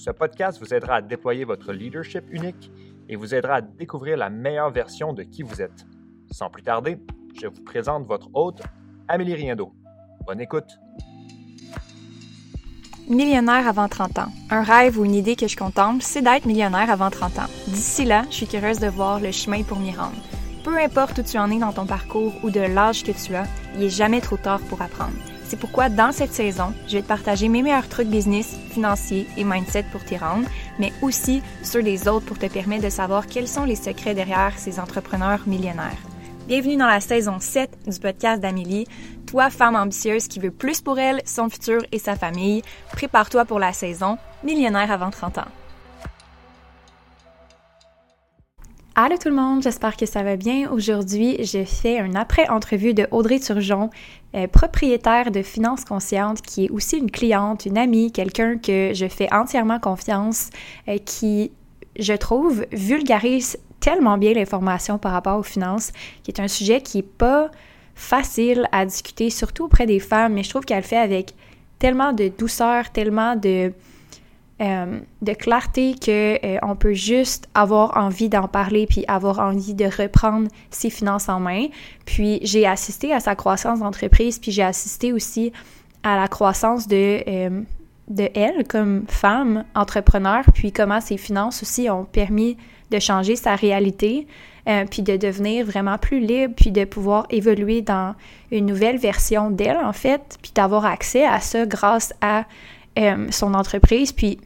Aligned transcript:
ce 0.00 0.10
podcast 0.10 0.58
vous 0.58 0.72
aidera 0.72 0.94
à 0.96 1.02
déployer 1.02 1.44
votre 1.44 1.74
leadership 1.74 2.24
unique 2.30 2.72
et 3.10 3.16
vous 3.16 3.34
aidera 3.34 3.56
à 3.56 3.60
découvrir 3.60 4.16
la 4.16 4.30
meilleure 4.30 4.70
version 4.70 5.12
de 5.12 5.22
qui 5.22 5.42
vous 5.42 5.60
êtes. 5.60 5.84
Sans 6.30 6.48
plus 6.48 6.62
tarder, 6.62 6.98
je 7.38 7.46
vous 7.46 7.62
présente 7.62 8.06
votre 8.06 8.30
hôte, 8.32 8.62
Amélie 9.08 9.34
Riendo. 9.34 9.74
Bonne 10.26 10.40
écoute! 10.40 10.78
Millionnaire 13.10 13.68
avant 13.68 13.88
30 13.88 14.20
ans. 14.20 14.32
Un 14.48 14.62
rêve 14.62 14.98
ou 14.98 15.04
une 15.04 15.14
idée 15.14 15.36
que 15.36 15.48
je 15.48 15.56
contemple, 15.56 16.00
c'est 16.00 16.22
d'être 16.22 16.46
millionnaire 16.46 16.88
avant 16.88 17.10
30 17.10 17.38
ans. 17.38 17.50
D'ici 17.66 18.06
là, 18.06 18.24
je 18.30 18.36
suis 18.36 18.46
curieuse 18.46 18.78
de 18.78 18.88
voir 18.88 19.20
le 19.20 19.32
chemin 19.32 19.64
pour 19.64 19.78
m'y 19.80 19.90
rendre. 19.90 20.16
Peu 20.64 20.78
importe 20.78 21.18
où 21.18 21.22
tu 21.22 21.36
en 21.36 21.50
es 21.50 21.58
dans 21.58 21.72
ton 21.72 21.84
parcours 21.84 22.32
ou 22.42 22.50
de 22.50 22.60
l'âge 22.60 23.04
que 23.04 23.12
tu 23.12 23.34
as, 23.34 23.46
il 23.74 23.82
est 23.82 23.90
jamais 23.90 24.22
trop 24.22 24.38
tard 24.38 24.60
pour 24.70 24.80
apprendre. 24.80 25.12
C'est 25.50 25.56
pourquoi 25.56 25.88
dans 25.88 26.12
cette 26.12 26.32
saison, 26.32 26.72
je 26.86 26.92
vais 26.92 27.02
te 27.02 27.08
partager 27.08 27.48
mes 27.48 27.62
meilleurs 27.62 27.88
trucs 27.88 28.06
business, 28.06 28.56
financiers 28.70 29.26
et 29.36 29.42
mindset 29.42 29.84
pour 29.90 30.04
t'y 30.04 30.16
rendre, 30.16 30.48
mais 30.78 30.92
aussi 31.02 31.42
ceux 31.64 31.82
des 31.82 32.06
autres 32.06 32.24
pour 32.24 32.38
te 32.38 32.46
permettre 32.46 32.84
de 32.84 32.88
savoir 32.88 33.26
quels 33.26 33.48
sont 33.48 33.64
les 33.64 33.74
secrets 33.74 34.14
derrière 34.14 34.56
ces 34.56 34.78
entrepreneurs 34.78 35.40
millionnaires. 35.48 35.98
Bienvenue 36.46 36.76
dans 36.76 36.86
la 36.86 37.00
saison 37.00 37.40
7 37.40 37.68
du 37.88 37.98
podcast 37.98 38.40
d'Amélie. 38.40 38.86
Toi, 39.26 39.50
femme 39.50 39.74
ambitieuse 39.74 40.28
qui 40.28 40.38
veut 40.38 40.52
plus 40.52 40.82
pour 40.82 41.00
elle, 41.00 41.20
son 41.24 41.48
futur 41.48 41.80
et 41.90 41.98
sa 41.98 42.14
famille, 42.14 42.62
prépare-toi 42.92 43.44
pour 43.44 43.58
la 43.58 43.72
saison 43.72 44.18
Millionnaire 44.44 44.92
avant 44.92 45.10
30 45.10 45.38
ans. 45.38 45.50
Allô 49.02 49.16
tout 49.16 49.30
le 49.30 49.34
monde, 49.34 49.62
j'espère 49.62 49.96
que 49.96 50.04
ça 50.04 50.22
va 50.22 50.36
bien. 50.36 50.70
Aujourd'hui, 50.70 51.42
je 51.42 51.64
fais 51.64 51.98
un 52.00 52.14
après-entrevue 52.14 52.92
de 52.92 53.08
Audrey 53.12 53.40
Turgeon, 53.40 53.88
euh, 54.34 54.46
propriétaire 54.46 55.30
de 55.30 55.40
Finances 55.40 55.86
Conscientes, 55.86 56.42
qui 56.42 56.66
est 56.66 56.70
aussi 56.70 56.98
une 56.98 57.10
cliente, 57.10 57.64
une 57.64 57.78
amie, 57.78 58.12
quelqu'un 58.12 58.58
que 58.58 58.92
je 58.92 59.08
fais 59.08 59.32
entièrement 59.32 59.78
confiance, 59.78 60.50
euh, 60.86 60.98
qui, 60.98 61.50
je 61.98 62.12
trouve, 62.12 62.66
vulgarise 62.72 63.56
tellement 63.80 64.18
bien 64.18 64.34
l'information 64.34 64.98
par 64.98 65.12
rapport 65.12 65.38
aux 65.38 65.44
finances, 65.44 65.92
qui 66.22 66.30
est 66.30 66.38
un 66.38 66.48
sujet 66.48 66.82
qui 66.82 66.98
n'est 66.98 67.02
pas 67.02 67.50
facile 67.94 68.68
à 68.70 68.84
discuter, 68.84 69.30
surtout 69.30 69.64
auprès 69.64 69.86
des 69.86 69.98
femmes, 69.98 70.34
mais 70.34 70.42
je 70.42 70.50
trouve 70.50 70.66
qu'elle 70.66 70.76
le 70.76 70.84
fait 70.84 70.98
avec 70.98 71.32
tellement 71.78 72.12
de 72.12 72.28
douceur, 72.28 72.90
tellement 72.90 73.34
de 73.34 73.72
euh, 74.60 75.00
de 75.22 75.32
clarté 75.32 75.94
que 75.94 76.34
euh, 76.44 76.58
on 76.60 76.76
peut 76.76 76.92
juste 76.92 77.48
avoir 77.54 77.96
envie 77.96 78.28
d'en 78.28 78.46
parler 78.46 78.86
puis 78.86 79.06
avoir 79.08 79.38
envie 79.38 79.72
de 79.72 79.86
reprendre 79.86 80.48
ses 80.70 80.90
finances 80.90 81.30
en 81.30 81.40
main. 81.40 81.68
Puis 82.04 82.40
j'ai 82.42 82.66
assisté 82.66 83.14
à 83.14 83.20
sa 83.20 83.34
croissance 83.34 83.78
d'entreprise 83.78 84.38
puis 84.38 84.52
j'ai 84.52 84.62
assisté 84.62 85.14
aussi 85.14 85.50
à 86.02 86.16
la 86.16 86.28
croissance 86.28 86.88
de 86.88 87.22
euh, 87.26 87.62
de 88.08 88.28
elle 88.34 88.66
comme 88.68 89.06
femme 89.08 89.64
entrepreneur 89.74 90.44
puis 90.52 90.72
comment 90.72 91.00
ses 91.00 91.16
finances 91.16 91.62
aussi 91.62 91.88
ont 91.88 92.04
permis 92.04 92.58
de 92.90 92.98
changer 92.98 93.36
sa 93.36 93.54
réalité 93.54 94.26
puis 94.90 95.02
de 95.02 95.16
devenir 95.16 95.64
vraiment 95.64 95.96
plus 95.96 96.20
libre 96.20 96.54
puis 96.56 96.70
de 96.70 96.84
pouvoir 96.84 97.26
évoluer 97.30 97.82
dans 97.82 98.14
une 98.50 98.66
nouvelle 98.66 98.98
version 98.98 99.50
d'elle 99.50 99.78
en 99.78 99.92
fait 99.92 100.38
puis 100.42 100.52
d'avoir 100.54 100.84
accès 100.84 101.24
à 101.24 101.40
ça 101.40 101.66
grâce 101.66 102.12
à 102.20 102.44
son 103.30 103.54
entreprise 103.54 104.12
puis 104.12 104.38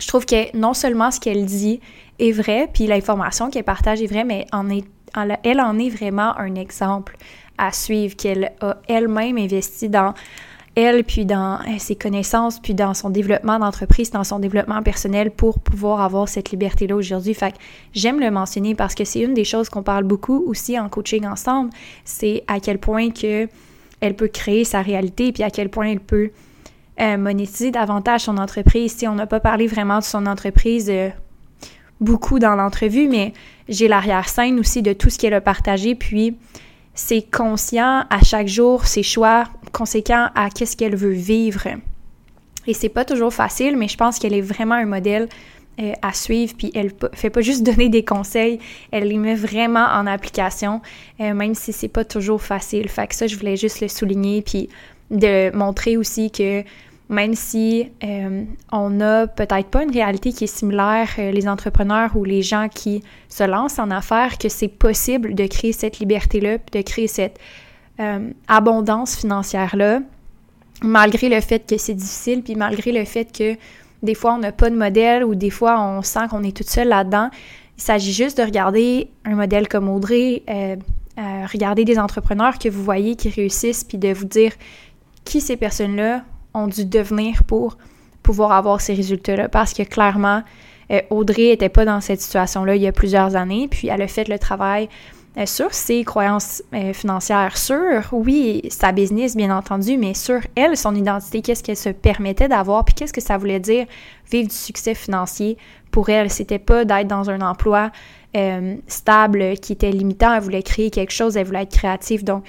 je 0.00 0.08
trouve 0.08 0.26
que 0.26 0.56
non 0.56 0.74
seulement 0.74 1.10
ce 1.10 1.20
qu'elle 1.20 1.44
dit 1.44 1.80
est 2.18 2.32
vrai, 2.32 2.68
puis 2.72 2.86
l'information 2.86 3.50
qu'elle 3.50 3.64
partage 3.64 4.02
est 4.02 4.06
vraie, 4.06 4.24
mais 4.24 4.46
en 4.52 4.68
est, 4.70 4.84
elle 5.44 5.60
en 5.60 5.78
est 5.78 5.90
vraiment 5.90 6.36
un 6.38 6.54
exemple 6.54 7.16
à 7.58 7.72
suivre, 7.72 8.16
qu'elle 8.16 8.52
a 8.60 8.78
elle-même 8.88 9.36
investi 9.36 9.88
dans 9.88 10.14
elle, 10.76 11.04
puis 11.04 11.26
dans 11.26 11.56
euh, 11.56 11.78
ses 11.78 11.96
connaissances, 11.96 12.60
puis 12.60 12.74
dans 12.74 12.94
son 12.94 13.10
développement 13.10 13.58
d'entreprise, 13.58 14.10
dans 14.10 14.24
son 14.24 14.38
développement 14.38 14.82
personnel 14.82 15.30
pour 15.30 15.58
pouvoir 15.58 16.00
avoir 16.00 16.28
cette 16.28 16.52
liberté-là 16.52 16.94
aujourd'hui. 16.94 17.34
Fait 17.34 17.52
que 17.52 17.56
j'aime 17.92 18.20
le 18.20 18.30
mentionner 18.30 18.74
parce 18.74 18.94
que 18.94 19.04
c'est 19.04 19.20
une 19.20 19.34
des 19.34 19.44
choses 19.44 19.68
qu'on 19.68 19.82
parle 19.82 20.04
beaucoup 20.04 20.44
aussi 20.46 20.78
en 20.78 20.88
coaching 20.88 21.26
ensemble, 21.26 21.70
c'est 22.04 22.44
à 22.46 22.60
quel 22.60 22.78
point 22.78 23.10
que 23.10 23.48
elle 24.00 24.16
peut 24.16 24.28
créer 24.28 24.64
sa 24.64 24.80
réalité, 24.80 25.32
puis 25.32 25.42
à 25.42 25.50
quel 25.50 25.68
point 25.68 25.88
elle 25.88 26.00
peut 26.00 26.30
euh, 27.00 27.16
monétiser 27.16 27.70
davantage 27.70 28.22
son 28.22 28.36
entreprise. 28.36 28.94
Si 28.94 29.08
on 29.08 29.14
n'a 29.14 29.26
pas 29.26 29.40
parlé 29.40 29.66
vraiment 29.66 30.00
de 30.00 30.04
son 30.04 30.26
entreprise 30.26 30.90
euh, 30.90 31.08
beaucoup 31.98 32.38
dans 32.38 32.54
l'entrevue, 32.54 33.08
mais 33.08 33.32
j'ai 33.68 33.88
l'arrière-scène 33.88 34.58
aussi 34.58 34.82
de 34.82 34.92
tout 34.92 35.08
ce 35.08 35.18
qu'elle 35.18 35.32
a 35.32 35.40
partagé, 35.40 35.94
puis 35.94 36.36
c'est 36.94 37.22
conscient 37.22 38.04
à 38.10 38.22
chaque 38.22 38.48
jour, 38.48 38.86
ses 38.86 39.02
choix 39.02 39.44
conséquents 39.72 40.28
à 40.34 40.50
qu'est-ce 40.50 40.76
qu'elle 40.76 40.94
veut 40.94 41.12
vivre. 41.12 41.68
Et 42.66 42.74
c'est 42.74 42.90
pas 42.90 43.06
toujours 43.06 43.32
facile, 43.32 43.78
mais 43.78 43.88
je 43.88 43.96
pense 43.96 44.18
qu'elle 44.18 44.34
est 44.34 44.42
vraiment 44.42 44.74
un 44.74 44.84
modèle 44.84 45.28
euh, 45.80 45.92
à 46.02 46.12
suivre, 46.12 46.52
puis 46.58 46.70
elle 46.74 46.92
fait 47.14 47.30
pas 47.30 47.40
juste 47.40 47.62
donner 47.64 47.88
des 47.88 48.04
conseils, 48.04 48.58
elle 48.90 49.08
les 49.08 49.16
met 49.16 49.36
vraiment 49.36 49.86
en 49.86 50.06
application, 50.06 50.82
même 51.18 51.54
si 51.54 51.72
c'est 51.72 51.88
pas 51.88 52.04
toujours 52.04 52.42
facile. 52.42 52.90
Fait 52.90 53.06
que 53.06 53.14
ça, 53.14 53.26
je 53.26 53.36
voulais 53.36 53.56
juste 53.56 53.80
le 53.80 53.88
souligner, 53.88 54.42
puis 54.42 54.68
de 55.10 55.54
montrer 55.56 55.96
aussi 55.96 56.30
que 56.30 56.62
même 57.10 57.34
si 57.34 57.90
euh, 58.04 58.44
on 58.70 58.88
n'a 58.88 59.26
peut-être 59.26 59.68
pas 59.68 59.82
une 59.82 59.90
réalité 59.90 60.32
qui 60.32 60.44
est 60.44 60.54
similaire, 60.58 61.08
euh, 61.18 61.32
les 61.32 61.48
entrepreneurs 61.48 62.16
ou 62.16 62.22
les 62.24 62.40
gens 62.40 62.68
qui 62.72 63.02
se 63.28 63.42
lancent 63.42 63.80
en 63.80 63.90
affaires, 63.90 64.38
que 64.38 64.48
c'est 64.48 64.68
possible 64.68 65.34
de 65.34 65.46
créer 65.48 65.72
cette 65.72 65.98
liberté-là, 65.98 66.58
de 66.72 66.82
créer 66.82 67.08
cette 67.08 67.38
euh, 67.98 68.30
abondance 68.46 69.16
financière-là, 69.16 70.02
malgré 70.82 71.28
le 71.28 71.40
fait 71.40 71.68
que 71.68 71.78
c'est 71.78 71.94
difficile, 71.94 72.44
puis 72.44 72.54
malgré 72.54 72.92
le 72.92 73.04
fait 73.04 73.36
que 73.36 73.56
des 74.04 74.14
fois 74.14 74.34
on 74.34 74.38
n'a 74.38 74.52
pas 74.52 74.70
de 74.70 74.76
modèle 74.76 75.24
ou 75.24 75.34
des 75.34 75.50
fois 75.50 75.82
on 75.82 76.02
sent 76.02 76.28
qu'on 76.30 76.44
est 76.44 76.56
toute 76.56 76.70
seule 76.70 76.88
là-dedans. 76.88 77.28
Il 77.76 77.82
s'agit 77.82 78.12
juste 78.12 78.38
de 78.38 78.44
regarder 78.44 79.10
un 79.24 79.34
modèle 79.34 79.66
comme 79.66 79.88
Audrey, 79.88 80.44
regarder 81.52 81.84
des 81.84 81.98
entrepreneurs 81.98 82.58
que 82.58 82.68
vous 82.68 82.84
voyez 82.84 83.16
qui 83.16 83.30
réussissent, 83.30 83.84
puis 83.84 83.98
de 83.98 84.12
vous 84.12 84.26
dire 84.26 84.52
qui 85.24 85.40
ces 85.40 85.56
personnes-là 85.56 86.22
ont 86.54 86.66
dû 86.66 86.84
devenir 86.84 87.44
pour 87.44 87.76
pouvoir 88.22 88.52
avoir 88.52 88.80
ces 88.80 88.94
résultats-là. 88.94 89.48
Parce 89.48 89.72
que 89.72 89.82
clairement, 89.82 90.42
euh, 90.90 91.00
Audrey 91.10 91.48
n'était 91.48 91.68
pas 91.68 91.84
dans 91.84 92.00
cette 92.00 92.20
situation-là 92.20 92.76
il 92.76 92.82
y 92.82 92.86
a 92.86 92.92
plusieurs 92.92 93.36
années, 93.36 93.68
puis 93.68 93.88
elle 93.88 94.02
a 94.02 94.08
fait 94.08 94.28
le 94.28 94.38
travail 94.38 94.88
euh, 95.36 95.46
sur 95.46 95.72
ses 95.72 96.02
croyances 96.04 96.62
euh, 96.74 96.92
financières, 96.92 97.56
sur, 97.56 98.02
oui, 98.12 98.62
sa 98.70 98.90
business, 98.90 99.36
bien 99.36 99.56
entendu, 99.56 99.96
mais 99.96 100.14
sur 100.14 100.40
elle, 100.56 100.76
son 100.76 100.94
identité, 100.94 101.42
qu'est-ce 101.42 101.62
qu'elle 101.62 101.76
se 101.76 101.90
permettait 101.90 102.48
d'avoir, 102.48 102.84
puis 102.84 102.94
qu'est-ce 102.94 103.12
que 103.12 103.20
ça 103.20 103.38
voulait 103.38 103.60
dire 103.60 103.86
vivre 104.30 104.48
du 104.48 104.54
succès 104.54 104.94
financier 104.94 105.56
pour 105.92 106.08
elle. 106.08 106.30
C'était 106.30 106.58
pas 106.58 106.84
d'être 106.84 107.08
dans 107.08 107.30
un 107.30 107.40
emploi 107.40 107.90
stable 108.86 109.56
qui 109.58 109.72
était 109.72 109.90
limitant, 109.90 110.32
elle 110.32 110.42
voulait 110.42 110.62
créer 110.62 110.90
quelque 110.90 111.10
chose, 111.10 111.36
elle 111.36 111.46
voulait 111.46 111.62
être 111.62 111.76
créative. 111.76 112.22
Donc, 112.22 112.44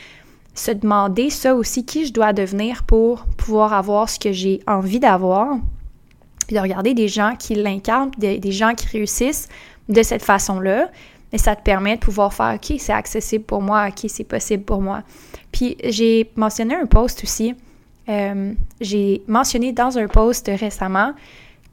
se 0.53 0.71
demander 0.71 1.29
ça 1.29 1.55
aussi, 1.55 1.85
qui 1.85 2.05
je 2.05 2.13
dois 2.13 2.33
devenir 2.33 2.83
pour 2.83 3.25
pouvoir 3.37 3.73
avoir 3.73 4.09
ce 4.09 4.19
que 4.19 4.31
j'ai 4.31 4.61
envie 4.67 4.99
d'avoir, 4.99 5.57
puis 6.47 6.55
de 6.55 6.61
regarder 6.61 6.93
des 6.93 7.07
gens 7.07 7.35
qui 7.37 7.55
l'incarnent, 7.55 8.11
des, 8.17 8.51
gens 8.51 8.73
qui 8.73 8.87
réussissent 8.87 9.47
de 9.89 10.03
cette 10.03 10.23
façon-là, 10.23 10.89
et 11.33 11.37
ça 11.37 11.55
te 11.55 11.63
permet 11.63 11.95
de 11.95 12.01
pouvoir 12.01 12.33
faire, 12.33 12.55
OK, 12.55 12.75
c'est 12.77 12.91
accessible 12.91 13.45
pour 13.45 13.61
moi, 13.61 13.87
OK, 13.87 14.09
c'est 14.09 14.25
possible 14.25 14.63
pour 14.63 14.81
moi. 14.81 15.03
Puis 15.51 15.77
j'ai 15.85 16.29
mentionné 16.35 16.75
un 16.75 16.85
post 16.85 17.23
aussi, 17.23 17.55
euh, 18.09 18.53
j'ai 18.81 19.23
mentionné 19.27 19.71
dans 19.71 19.97
un 19.97 20.07
post 20.07 20.51
récemment 20.53 21.13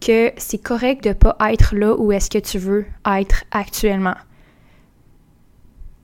que 0.00 0.31
c'est 0.36 0.62
correct 0.62 1.02
de 1.02 1.08
ne 1.08 1.14
pas 1.14 1.36
être 1.50 1.74
là 1.74 1.96
où 1.96 2.12
est-ce 2.12 2.31
que 2.31 2.38
tu 2.38 2.58
veux 2.58 2.86
être 3.04 3.44
actuellement 3.50 4.14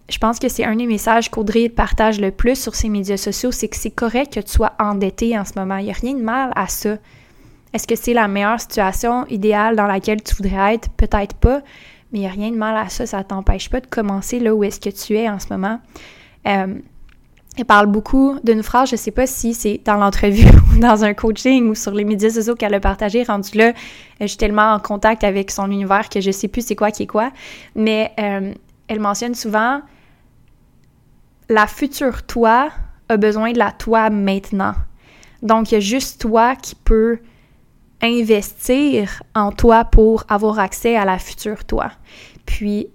je 0.09 0.19
pense 0.19 0.39
que 0.39 0.49
c'est 0.49 0.65
un 0.65 0.77
des 0.77 0.87
messages 0.87 1.31
qu'Audrey 1.31 1.69
partage 1.69 2.21
le 2.21 2.31
plus 2.31 2.57
sur 2.57 2.75
ses 2.75 2.89
médias 2.89 3.17
sociaux, 3.17 3.51
c'est 3.51 3.69
que 3.69 3.77
c'est 3.77 3.91
correct 3.91 4.35
que 4.35 4.41
tu 4.41 4.53
sois 4.53 4.73
endetté 4.79 5.39
en 5.39 5.45
ce 5.45 5.53
moment. 5.57 5.79
Il 5.79 5.87
n'y 5.87 5.91
a 5.91 5.95
rien 5.95 6.15
de 6.15 6.23
mal 6.23 6.53
à 6.57 6.69
ça. 6.69 6.97
Est-ce 7.73 7.87
que 7.87 7.97
c'est 7.97 8.13
la 8.13 8.29
meilleure 8.29 8.61
situation 8.61 9.27
idéale 9.29 9.77
dans 9.77 9.87
laquelle 9.87 10.23
tu 10.23 10.35
voudrais 10.35 10.75
être? 10.75 10.91
Peut-être 10.91 11.35
pas, 11.35 11.63
mais 12.13 12.19
il 12.19 12.21
n'y 12.21 12.27
a 12.27 12.31
rien 12.31 12.51
de 12.51 12.57
mal 12.57 12.77
à 12.77 12.89
ça. 12.91 13.07
Ça 13.07 13.19
ne 13.19 13.23
t'empêche 13.23 13.71
pas 13.71 13.81
de 13.81 13.87
commencer 13.87 14.41
là 14.41 14.55
où 14.55 14.63
est-ce 14.63 14.79
que 14.79 14.91
tu 14.91 15.17
es 15.17 15.29
en 15.29 15.39
ce 15.39 15.47
moment. 15.51 15.81
Euh, 16.47 16.75
elle 17.57 17.65
parle 17.65 17.87
beaucoup 17.87 18.37
d'une 18.43 18.63
phrase, 18.63 18.91
je 18.91 18.97
sais 18.97 19.13
pas 19.13 19.27
si 19.27 19.55
c'est 19.55 19.81
dans 19.85 19.97
l'entrevue 19.97 20.49
ou 20.77 20.81
dans 20.81 21.05
un 21.05 21.15
coaching 21.15 21.69
ou 21.69 21.75
sur 21.75 21.93
les 21.93 22.05
médias 22.05 22.31
sociaux 22.31 22.57
qu'elle 22.57 22.75
a 22.75 22.81
partagé, 22.81 23.23
rendu 23.23 23.57
là, 23.57 23.73
je 24.21 24.27
suis 24.27 24.37
tellement 24.37 24.73
en 24.73 24.81
contact 24.81 25.25
avec 25.25 25.51
son 25.51 25.71
univers 25.71 26.09
que 26.09 26.21
je 26.21 26.33
sais 26.33 26.49
plus 26.49 26.67
c'est 26.67 26.75
quoi 26.75 26.91
qui 26.91 27.05
est 27.05 27.07
quoi, 27.07 27.31
mais 27.77 28.13
euh, 28.19 28.53
elle 28.89 29.01
mentionne 29.01 29.35
souvent 29.35 29.81
la 31.49 31.67
future 31.67 32.25
toi 32.25 32.71
a 33.09 33.17
besoin 33.17 33.53
de 33.53 33.59
la 33.59 33.73
toi 33.73 34.11
maintenant. 34.11 34.75
Donc, 35.43 35.71
il 35.71 35.75
y 35.75 35.77
a 35.77 35.81
juste 35.81 36.21
toi 36.21 36.57
qui 36.57 36.75
peut 36.75 37.19
investir 38.01 39.23
en 39.35 39.53
toi 39.53 39.85
pour 39.85 40.25
avoir 40.29 40.59
accès 40.59 40.97
à 40.97 41.05
la 41.05 41.19
future 41.19 41.65
toi. 41.65 41.91
Puis, 42.47 42.89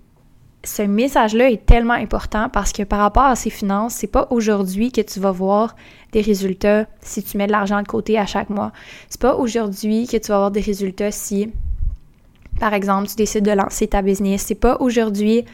ce 0.63 0.81
message-là 0.81 1.49
est 1.49 1.65
tellement 1.65 1.93
important 1.93 2.49
parce 2.49 2.73
que 2.73 2.83
par 2.83 2.99
rapport 2.99 3.23
à 3.23 3.35
ces 3.35 3.49
finances, 3.49 3.95
c'est 3.95 4.07
pas 4.07 4.27
aujourd'hui 4.29 4.91
que 4.91 5.01
tu 5.01 5.19
vas 5.19 5.31
voir 5.31 5.75
des 6.11 6.21
résultats 6.21 6.85
si 7.01 7.23
tu 7.23 7.37
mets 7.37 7.47
de 7.47 7.51
l'argent 7.51 7.81
de 7.81 7.87
côté 7.87 8.17
à 8.17 8.25
chaque 8.25 8.49
mois. 8.49 8.71
C'est 9.09 9.21
pas 9.21 9.35
aujourd'hui 9.35 10.07
que 10.07 10.17
tu 10.17 10.27
vas 10.27 10.35
avoir 10.35 10.51
des 10.51 10.59
résultats 10.59 11.11
si, 11.11 11.49
par 12.59 12.73
exemple, 12.73 13.07
tu 13.07 13.15
décides 13.15 13.45
de 13.45 13.51
lancer 13.51 13.87
ta 13.87 14.01
business. 14.01 14.43
C'est 14.47 14.55
pas 14.55 14.77
aujourd'hui 14.79 15.45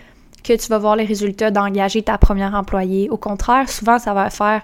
que 0.46 0.54
tu 0.54 0.68
vas 0.68 0.78
voir 0.78 0.96
les 0.96 1.06
résultats 1.06 1.52
d'engager 1.52 2.02
ta 2.04 2.18
première 2.18 2.54
employée. 2.54 3.10
Au 3.10 3.18
contraire, 3.18 3.70
souvent, 3.70 4.00
ça 4.00 4.14
va 4.14 4.30
faire 4.30 4.62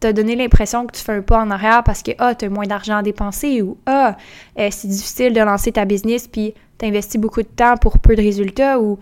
te 0.00 0.10
donner 0.10 0.36
l'impression 0.36 0.86
que 0.86 0.96
tu 0.96 1.02
fais 1.02 1.12
un 1.12 1.22
pas 1.22 1.40
en 1.40 1.50
arrière 1.50 1.82
parce 1.84 2.02
que 2.02 2.10
ah, 2.18 2.34
tu 2.34 2.46
as 2.46 2.48
moins 2.48 2.66
d'argent 2.66 2.96
à 2.96 3.02
dépenser 3.02 3.62
ou 3.62 3.76
ah, 3.86 4.16
euh, 4.58 4.68
c'est 4.70 4.88
difficile 4.88 5.32
de 5.32 5.40
lancer 5.40 5.70
ta 5.70 5.84
business 5.84 6.26
puis 6.26 6.54
tu 6.78 6.86
investis 6.86 7.20
beaucoup 7.20 7.42
de 7.42 7.46
temps 7.46 7.76
pour 7.76 8.00
peu 8.00 8.16
de 8.16 8.20
résultats 8.20 8.80
ou 8.80 8.98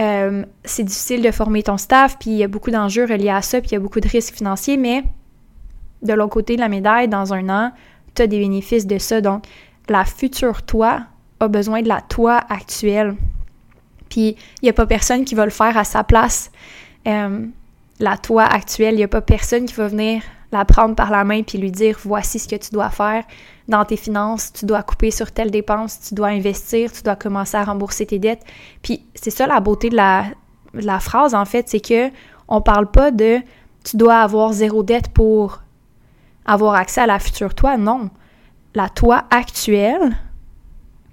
euh, 0.00 0.44
c'est 0.64 0.82
difficile 0.82 1.22
de 1.22 1.30
former 1.30 1.62
ton 1.62 1.76
staff 1.76 2.16
puis 2.18 2.30
il 2.30 2.36
y 2.38 2.42
a 2.42 2.48
beaucoup 2.48 2.72
d'enjeux 2.72 3.04
reliés 3.04 3.30
à 3.30 3.40
ça 3.40 3.60
puis 3.60 3.70
il 3.70 3.74
y 3.74 3.76
a 3.76 3.80
beaucoup 3.80 4.00
de 4.00 4.08
risques 4.08 4.34
financiers, 4.34 4.76
mais 4.76 5.04
de 6.02 6.12
l'autre 6.12 6.32
côté 6.32 6.56
de 6.56 6.60
la 6.60 6.68
médaille, 6.68 7.08
dans 7.08 7.32
un 7.32 7.48
an, 7.48 7.72
tu 8.14 8.22
as 8.22 8.26
des 8.26 8.38
bénéfices 8.38 8.86
de 8.86 8.98
ça. 8.98 9.20
Donc, 9.20 9.44
la 9.88 10.04
future 10.04 10.62
toi 10.62 11.02
a 11.40 11.48
besoin 11.48 11.82
de 11.82 11.88
la 11.88 12.00
toi 12.00 12.40
actuelle. 12.48 13.14
Puis, 14.10 14.36
il 14.60 14.64
n'y 14.64 14.68
a 14.68 14.74
pas 14.74 14.86
personne 14.86 15.24
qui 15.24 15.34
va 15.34 15.46
le 15.46 15.50
faire 15.50 15.78
à 15.78 15.84
sa 15.84 16.04
place. 16.04 16.50
Euh, 17.08 17.46
la 18.00 18.16
toi 18.16 18.44
actuelle. 18.44 18.94
Il 18.94 18.98
n'y 18.98 19.04
a 19.04 19.08
pas 19.08 19.20
personne 19.20 19.66
qui 19.66 19.74
va 19.74 19.86
venir 19.86 20.22
la 20.52 20.64
prendre 20.64 20.96
par 20.96 21.10
la 21.10 21.22
main 21.22 21.42
puis 21.42 21.58
lui 21.58 21.70
dire 21.70 21.96
voici 22.02 22.40
ce 22.40 22.48
que 22.48 22.56
tu 22.56 22.70
dois 22.72 22.90
faire 22.90 23.24
dans 23.68 23.84
tes 23.84 23.96
finances, 23.96 24.52
tu 24.52 24.66
dois 24.66 24.82
couper 24.82 25.12
sur 25.12 25.30
telle 25.30 25.52
dépense, 25.52 26.00
tu 26.00 26.14
dois 26.14 26.28
investir, 26.28 26.90
tu 26.90 27.02
dois 27.02 27.14
commencer 27.14 27.56
à 27.56 27.62
rembourser 27.62 28.04
tes 28.04 28.18
dettes. 28.18 28.42
Puis 28.82 29.06
c'est 29.14 29.30
ça 29.30 29.46
la 29.46 29.60
beauté 29.60 29.90
de 29.90 29.96
la, 29.96 30.98
phrase 30.98 31.34
en 31.34 31.44
fait, 31.44 31.68
c'est 31.68 31.80
que 31.80 32.10
on 32.48 32.60
parle 32.60 32.90
pas 32.90 33.12
de 33.12 33.38
tu 33.84 33.96
dois 33.96 34.18
avoir 34.18 34.52
zéro 34.52 34.82
dette 34.82 35.08
pour 35.08 35.60
avoir 36.44 36.74
accès 36.74 37.00
à 37.00 37.06
la 37.06 37.20
future 37.20 37.54
toi, 37.54 37.76
non. 37.76 38.10
La 38.74 38.88
toi 38.88 39.24
actuelle 39.30 40.16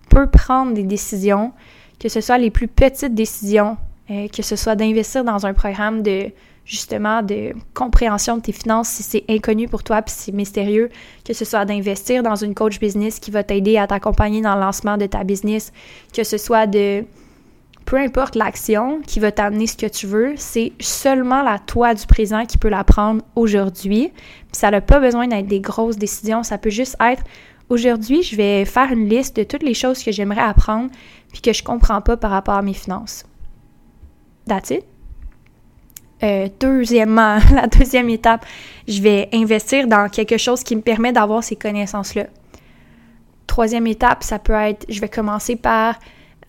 peut 0.09 0.27
prendre 0.27 0.73
des 0.73 0.83
décisions, 0.83 1.53
que 1.99 2.09
ce 2.09 2.21
soit 2.21 2.37
les 2.37 2.51
plus 2.51 2.67
petites 2.67 3.13
décisions, 3.13 3.77
euh, 4.09 4.27
que 4.27 4.41
ce 4.41 4.55
soit 4.55 4.75
d'investir 4.75 5.23
dans 5.23 5.45
un 5.45 5.53
programme 5.53 6.01
de 6.01 6.31
justement 6.67 7.23
de 7.23 7.53
compréhension 7.73 8.37
de 8.37 8.41
tes 8.41 8.51
finances 8.51 8.89
si 8.89 9.01
c'est 9.01 9.23
inconnu 9.29 9.69
pour 9.69 9.83
toi 9.83 10.01
puis 10.01 10.13
c'est 10.15 10.33
mystérieux, 10.33 10.89
que 11.25 11.33
ce 11.33 11.45
soit 11.45 11.63
d'investir 11.63 12.23
dans 12.23 12.35
une 12.35 12.53
coach 12.53 12.79
business 12.79 13.19
qui 13.19 13.31
va 13.31 13.43
t'aider 13.43 13.77
à 13.77 13.87
t'accompagner 13.87 14.41
dans 14.41 14.55
le 14.55 14.61
lancement 14.61 14.97
de 14.97 15.05
ta 15.05 15.23
business, 15.23 15.71
que 16.13 16.25
ce 16.25 16.37
soit 16.37 16.67
de 16.67 17.05
peu 17.85 17.95
importe 17.95 18.35
l'action 18.35 19.01
qui 19.07 19.21
va 19.21 19.31
t'amener 19.31 19.65
ce 19.65 19.77
que 19.77 19.85
tu 19.85 20.07
veux, 20.07 20.33
c'est 20.35 20.73
seulement 20.81 21.41
la 21.41 21.57
toi 21.57 21.93
du 21.93 22.05
présent 22.05 22.45
qui 22.45 22.57
peut 22.57 22.67
la 22.67 22.83
prendre 22.83 23.23
aujourd'hui. 23.35 24.11
Puis 24.11 24.51
ça 24.51 24.69
n'a 24.69 24.81
pas 24.81 24.99
besoin 24.99 25.25
d'être 25.25 25.47
des 25.47 25.61
grosses 25.61 25.95
décisions, 25.95 26.43
ça 26.43 26.57
peut 26.57 26.69
juste 26.69 26.97
être 26.99 27.23
aujourd'hui, 27.69 28.23
je 28.23 28.35
vais 28.35 28.65
faire 28.65 28.91
une 28.91 29.07
liste 29.07 29.37
de 29.37 29.43
toutes 29.43 29.63
les 29.63 29.73
choses 29.73 30.03
que 30.03 30.11
j'aimerais 30.11 30.41
apprendre 30.41 30.89
puis 31.37 31.41
que 31.43 31.53
je 31.55 31.63
comprends 31.63 32.01
pas 32.01 32.17
par 32.17 32.31
rapport 32.31 32.55
à 32.55 32.63
mes 32.63 32.73
finances. 32.73 33.23
That's 34.47 34.71
it. 34.71 34.85
Euh, 36.23 36.49
deuxièmement, 36.59 37.37
la 37.53 37.67
deuxième 37.67 38.09
étape, 38.09 38.43
je 38.87 38.99
vais 39.03 39.29
investir 39.31 39.87
dans 39.87 40.09
quelque 40.09 40.37
chose 40.37 40.63
qui 40.63 40.75
me 40.75 40.81
permet 40.81 41.11
d'avoir 41.11 41.43
ces 41.43 41.55
connaissances-là. 41.55 42.25
Troisième 43.45 43.85
étape, 43.85 44.23
ça 44.23 44.39
peut 44.39 44.53
être, 44.53 44.87
je 44.89 44.99
vais 44.99 45.09
commencer 45.09 45.55
par 45.55 45.99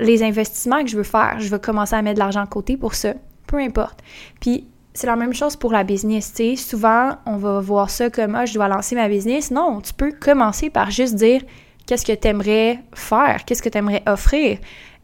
les 0.01 0.23
investissements 0.23 0.83
que 0.83 0.89
je 0.89 0.97
veux 0.97 1.03
faire. 1.03 1.37
Je 1.39 1.51
vais 1.51 1.61
commencer 1.61 1.95
à 1.95 2.01
mettre 2.01 2.15
de 2.15 2.21
l'argent 2.21 2.45
de 2.45 2.49
côté 2.49 2.79
pour 2.79 2.95
ça. 2.95 3.13
Peu 3.47 3.59
importe. 3.59 4.01
Puis, 4.41 4.69
c'est 4.95 5.07
la 5.07 5.17
même 5.17 5.35
chose 5.35 5.55
pour 5.57 5.73
la 5.73 5.85
business. 5.85 6.33
Souvent, 6.57 7.17
on 7.27 7.37
va 7.37 7.61
voir 7.61 7.91
ça 7.91 8.09
comme 8.09 8.35
ah, 8.35 8.47
je 8.47 8.55
dois 8.55 8.69
lancer 8.69 8.95
ma 8.95 9.09
business. 9.09 9.51
Non, 9.51 9.83
tu 9.83 9.93
peux 9.93 10.13
commencer 10.13 10.71
par 10.71 10.91
juste 10.91 11.15
dire 11.15 11.43
qu'est-ce 11.89 12.05
que 12.05 12.13
tu 12.13 12.29
aimerais 12.29 12.81
faire, 12.95 13.45
qu'est-ce 13.47 13.63
que 13.63 13.71
tu 13.71 13.79
aimerais 13.79 14.03
offrir. 14.07 14.59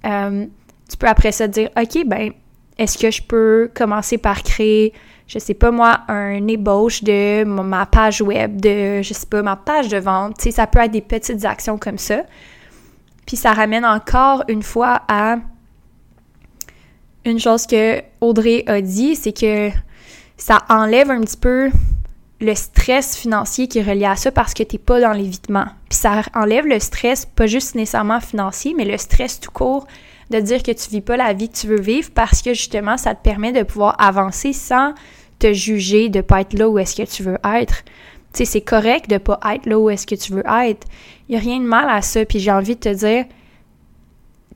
Euh, 0.05 0.47
tu 0.89 0.97
peux 0.99 1.09
après 1.09 1.33
ça 1.33 1.49
dire 1.49 1.71
OK, 1.81 2.07
ben 2.07 2.33
est-ce 2.77 2.99
que 2.99 3.11
je 3.11 3.23
peux 3.23 3.71
commencer 3.75 4.19
par 4.19 4.43
créer, 4.43 4.93
je 5.27 5.39
sais 5.39 5.55
pas 5.55 5.71
moi, 5.71 6.01
un 6.09 6.47
ébauche 6.47 7.03
de 7.03 7.45
ma 7.45 7.87
page 7.87 8.21
web, 8.21 8.61
de, 8.61 9.01
je 9.01 9.15
sais 9.15 9.27
pas, 9.27 9.43
ma 9.43 9.57
page 9.57 9.89
de 9.89 9.97
vente. 9.97 10.37
Tu 10.37 10.45
sais, 10.45 10.51
ça 10.51 10.67
peut 10.67 10.81
être 10.81 10.91
des 10.91 11.01
petites 11.01 11.45
actions 11.47 11.79
comme 11.79 11.99
ça. 11.99 12.25
Puis 13.27 13.39
ça 13.39 13.55
ramène 13.55 13.87
encore 13.87 14.45
une 14.49 14.63
fois 14.63 15.03
à 15.09 15.37
une 17.25 17.39
chose 17.41 17.67
que 17.67 18.03
Audrey 18.21 18.65
a 18.67 18.83
dit, 18.83 19.17
c'est 19.17 19.33
que 19.33 19.71
ça 20.37 20.59
enlève 20.69 21.11
un 21.11 21.23
petit 21.23 21.39
peu 21.39 21.71
le 22.41 22.55
stress 22.55 23.17
financier 23.17 23.69
qui 23.69 23.79
est 23.79 23.83
relié 23.83 24.07
à 24.07 24.17
ça 24.17 24.31
parce 24.31 24.55
que 24.55 24.63
t'es 24.63 24.79
pas 24.79 25.01
dans 25.01 25.13
l'évitement. 25.13 25.67
Puis 25.89 25.99
ça 25.99 26.23
enlève 26.35 26.67
le 26.67 26.79
stress, 26.79 27.27
pas 27.27 27.47
juste 27.47 27.75
nécessairement 27.75 28.21
financier, 28.21 28.75
mais 28.77 28.85
le 28.85 28.99
stress 28.99 29.41
tout 29.41 29.51
court 29.51 29.87
de 30.31 30.41
dire 30.41 30.63
que 30.63 30.73
tu 30.73 30.91
vis 30.91 31.01
pas 31.01 31.17
la 31.17 31.33
vie 31.33 31.49
que 31.49 31.57
tu 31.57 31.67
veux 31.67 31.81
vivre 31.81 32.11
parce 32.15 32.43
que 32.43 32.55
justement, 32.55 32.97
ça 32.97 33.15
te 33.15 33.23
permet 33.23 33.53
de 33.53 33.63
pouvoir 33.63 33.95
avancer 33.99 34.53
sans 34.53 34.95
te 35.39 35.53
juger 35.53 36.09
de 36.09 36.21
pas 36.21 36.41
être 36.41 36.55
là 36.55 36.69
où 36.69 36.79
est-ce 36.79 36.97
que 36.97 37.09
tu 37.09 37.23
veux 37.23 37.39
être. 37.45 37.85
Tu 38.33 38.39
sais, 38.39 38.45
c'est 38.45 38.61
correct 38.63 39.09
de 39.09 39.19
pas 39.19 39.39
être 39.53 39.67
là 39.67 39.79
où 39.79 39.91
est-ce 39.91 40.07
que 40.07 40.15
tu 40.15 40.33
veux 40.33 40.45
être. 40.47 40.87
Il 41.29 41.35
y 41.35 41.39
a 41.39 41.41
rien 41.41 41.59
de 41.61 41.67
mal 41.67 41.89
à 41.89 42.03
ça, 42.03 42.25
puis 42.25 42.41
j'ai 42.41 42.51
envie 42.51 42.75
de 42.75 42.81
te 42.81 42.89
dire, 42.89 43.27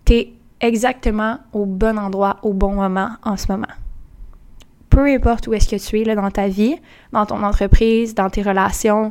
t'es 0.05 0.33
exactement 0.61 1.39
au 1.53 1.65
bon 1.65 1.99
endroit, 1.99 2.39
au 2.43 2.53
bon 2.53 2.73
moment 2.73 3.11
en 3.23 3.37
ce 3.37 3.47
moment. 3.51 3.69
Peu 4.91 5.07
importe 5.07 5.47
où 5.47 5.55
est-ce 5.55 5.69
que 5.69 5.77
tu 5.77 6.01
es 6.01 6.05
là 6.05 6.15
dans 6.15 6.31
ta 6.31 6.49
vie, 6.49 6.77
dans 7.13 7.27
ton 7.27 7.43
entreprise, 7.43 8.15
dans 8.15 8.31
tes 8.31 8.43
relations, 8.43 9.11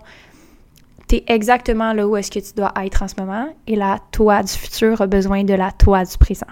tu 1.07 1.21
exactement 1.27 1.93
là 1.93 2.07
où 2.07 2.17
est-ce 2.17 2.31
que 2.31 2.39
tu 2.39 2.53
dois 2.55 2.73
être 2.83 3.03
en 3.03 3.07
ce 3.07 3.15
moment 3.17 3.47
et 3.65 3.75
la 3.75 3.99
toi 4.11 4.43
du 4.43 4.51
futur 4.51 5.01
a 5.01 5.07
besoin 5.07 5.43
de 5.43 5.53
la 5.53 5.71
toi 5.71 6.03
du 6.03 6.17
présent. 6.17 6.47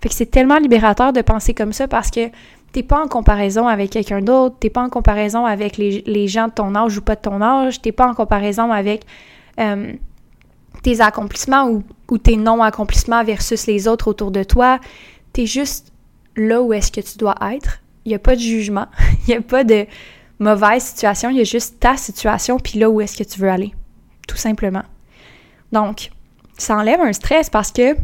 Fait 0.00 0.08
que 0.08 0.14
c'est 0.14 0.30
tellement 0.30 0.58
libérateur 0.58 1.12
de 1.12 1.22
penser 1.22 1.54
comme 1.54 1.72
ça 1.72 1.88
parce 1.88 2.10
que 2.10 2.28
t'es 2.72 2.82
pas 2.82 3.02
en 3.02 3.08
comparaison 3.08 3.66
avec 3.66 3.90
quelqu'un 3.90 4.20
d'autre, 4.20 4.56
t'es 4.60 4.70
pas 4.70 4.82
en 4.82 4.90
comparaison 4.90 5.46
avec 5.46 5.76
les, 5.76 6.28
gens 6.28 6.48
de 6.48 6.52
ton 6.52 6.74
âge 6.74 6.98
ou 6.98 7.02
pas 7.02 7.16
de 7.16 7.22
ton 7.22 7.40
âge, 7.40 7.80
t'es 7.80 7.92
pas 7.92 8.06
en 8.06 8.14
comparaison 8.14 8.70
avec 8.70 9.04
euh, 9.58 9.92
tes 10.82 11.00
accomplissements 11.00 11.68
ou, 11.68 11.82
ou 12.10 12.18
tes 12.18 12.36
non-accomplissements 12.36 13.24
versus 13.24 13.66
les 13.66 13.88
autres 13.88 14.08
autour 14.08 14.30
de 14.30 14.42
toi. 14.42 14.78
T'es 15.32 15.46
juste 15.46 15.92
là 16.36 16.62
où 16.62 16.72
est-ce 16.72 16.92
que 16.92 17.00
tu 17.00 17.18
dois 17.18 17.34
être. 17.52 17.80
Il 18.04 18.10
n'y 18.10 18.14
a 18.14 18.18
pas 18.18 18.34
de 18.34 18.40
jugement, 18.40 18.86
il 19.26 19.30
n'y 19.30 19.34
a 19.34 19.40
pas 19.40 19.64
de 19.64 19.86
mauvaise 20.38 20.84
situation, 20.84 21.30
il 21.30 21.38
y 21.38 21.40
a 21.40 21.44
juste 21.44 21.80
ta 21.80 21.96
situation 21.96 22.58
puis 22.58 22.78
là 22.78 22.88
où 22.88 23.00
est-ce 23.00 23.16
que 23.16 23.24
tu 23.28 23.40
veux 23.40 23.50
aller 23.50 23.74
tout 24.28 24.36
simplement. 24.36 24.84
Donc, 25.72 26.10
ça 26.56 26.76
enlève 26.76 27.00
un 27.00 27.12
stress 27.12 27.50
parce 27.50 27.72
que 27.72 27.94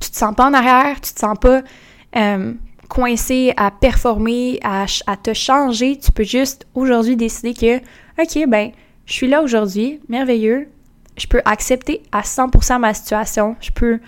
tu 0.00 0.10
te 0.10 0.16
sens 0.16 0.34
pas 0.34 0.46
en 0.46 0.52
arrière, 0.52 1.00
tu 1.00 1.14
te 1.14 1.18
sens 1.18 1.38
pas 1.40 1.62
euh, 2.16 2.52
coincé 2.88 3.54
à 3.56 3.70
performer, 3.70 4.60
à, 4.62 4.84
à, 5.06 5.16
te 5.16 5.32
changer. 5.32 5.98
Tu 5.98 6.12
peux 6.12 6.24
juste 6.24 6.66
aujourd'hui 6.74 7.16
décider 7.16 7.54
que, 7.54 7.78
OK, 8.20 8.48
ben, 8.48 8.72
je 9.06 9.12
suis 9.12 9.28
là 9.28 9.42
aujourd'hui, 9.42 10.00
merveilleux. 10.08 10.68
Je 11.16 11.26
peux 11.26 11.40
accepter 11.44 12.02
à 12.12 12.20
100% 12.20 12.78
ma 12.78 12.94
situation. 12.94 13.56
Je 13.60 13.70
peux 13.70 14.00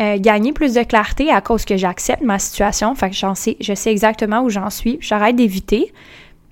euh, 0.00 0.18
gagner 0.18 0.52
plus 0.52 0.74
de 0.74 0.82
clarté 0.82 1.30
à 1.30 1.40
cause 1.40 1.64
que 1.64 1.76
j'accepte 1.76 2.22
ma 2.22 2.38
situation. 2.38 2.94
Fait 2.94 3.10
que 3.10 3.16
j'en 3.16 3.34
sais, 3.34 3.56
je 3.60 3.74
sais 3.74 3.90
exactement 3.90 4.42
où 4.42 4.50
j'en 4.50 4.70
suis. 4.70 4.98
J'arrête 5.00 5.36
d'éviter 5.36 5.92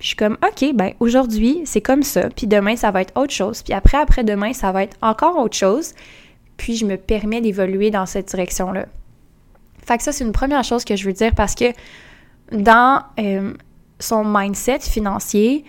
je 0.03 0.07
suis 0.07 0.15
comme, 0.17 0.37
OK, 0.45 0.75
ben 0.75 0.91
aujourd'hui, 0.99 1.61
c'est 1.63 1.79
comme 1.79 2.03
ça, 2.03 2.27
puis 2.29 2.45
demain, 2.45 2.75
ça 2.75 2.91
va 2.91 3.01
être 3.01 3.17
autre 3.17 3.31
chose, 3.31 3.63
puis 3.63 3.73
après, 3.73 3.97
après-demain, 3.97 4.51
ça 4.51 4.73
va 4.73 4.83
être 4.83 4.97
encore 5.01 5.37
autre 5.37 5.55
chose, 5.55 5.93
puis 6.57 6.75
je 6.75 6.85
me 6.85 6.97
permets 6.97 7.39
d'évoluer 7.39 7.89
dans 7.89 8.05
cette 8.05 8.27
direction-là. 8.27 8.85
Fait 9.85 9.97
que 9.97 10.03
ça, 10.03 10.11
c'est 10.11 10.25
une 10.25 10.33
première 10.33 10.65
chose 10.65 10.83
que 10.83 10.97
je 10.97 11.05
veux 11.05 11.13
dire 11.13 11.33
parce 11.33 11.55
que 11.55 11.71
dans 12.51 13.01
euh, 13.17 13.53
son 13.97 14.25
mindset 14.25 14.79
financier, 14.79 15.63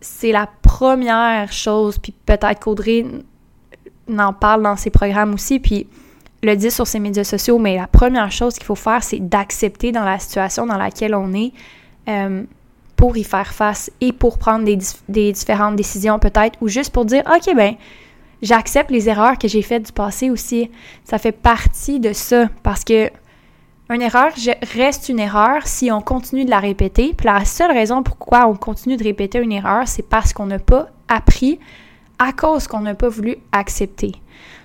c'est 0.00 0.32
la 0.32 0.48
première 0.62 1.52
chose, 1.52 1.98
puis 1.98 2.12
peut-être 2.26 2.58
qu'Audrey 2.58 3.04
n'en 4.08 4.32
parle 4.32 4.64
dans 4.64 4.76
ses 4.76 4.90
programmes 4.90 5.34
aussi, 5.34 5.60
puis 5.60 5.86
le 6.46 6.56
dit 6.56 6.70
sur 6.70 6.86
ses 6.86 7.00
médias 7.00 7.24
sociaux, 7.24 7.58
mais 7.58 7.76
la 7.76 7.86
première 7.86 8.30
chose 8.30 8.54
qu'il 8.54 8.64
faut 8.64 8.74
faire, 8.74 9.02
c'est 9.02 9.18
d'accepter 9.18 9.92
dans 9.92 10.04
la 10.04 10.18
situation 10.18 10.64
dans 10.66 10.78
laquelle 10.78 11.14
on 11.14 11.32
est, 11.34 11.52
euh, 12.08 12.44
pour 12.96 13.16
y 13.16 13.24
faire 13.24 13.52
face 13.52 13.90
et 14.00 14.12
pour 14.12 14.38
prendre 14.38 14.64
des, 14.64 15.32
différentes 15.32 15.76
décisions 15.76 16.18
peut-être, 16.18 16.56
ou 16.62 16.68
juste 16.68 16.92
pour 16.92 17.04
dire, 17.04 17.22
OK, 17.26 17.54
ben, 17.54 17.74
j'accepte 18.42 18.90
les 18.90 19.08
erreurs 19.08 19.38
que 19.38 19.48
j'ai 19.48 19.62
faites 19.62 19.86
du 19.86 19.92
passé 19.92 20.30
aussi. 20.30 20.70
Ça 21.04 21.18
fait 21.18 21.32
partie 21.32 22.00
de 22.00 22.12
ça 22.12 22.48
parce 22.62 22.84
que 22.84 23.10
une 23.88 24.02
erreur 24.02 24.32
reste 24.74 25.08
une 25.08 25.20
erreur 25.20 25.66
si 25.66 25.92
on 25.92 26.00
continue 26.00 26.44
de 26.44 26.50
la 26.50 26.58
répéter. 26.58 27.14
Puis 27.16 27.26
la 27.26 27.44
seule 27.44 27.70
raison 27.70 28.02
pourquoi 28.02 28.46
on 28.46 28.54
continue 28.54 28.96
de 28.96 29.04
répéter 29.04 29.38
une 29.38 29.52
erreur, 29.52 29.86
c'est 29.86 30.02
parce 30.02 30.32
qu'on 30.32 30.46
n'a 30.46 30.58
pas 30.58 30.88
appris 31.08 31.60
à 32.18 32.32
cause 32.32 32.66
qu'on 32.66 32.80
n'a 32.80 32.94
pas 32.94 33.08
voulu 33.08 33.36
accepter. 33.52 34.12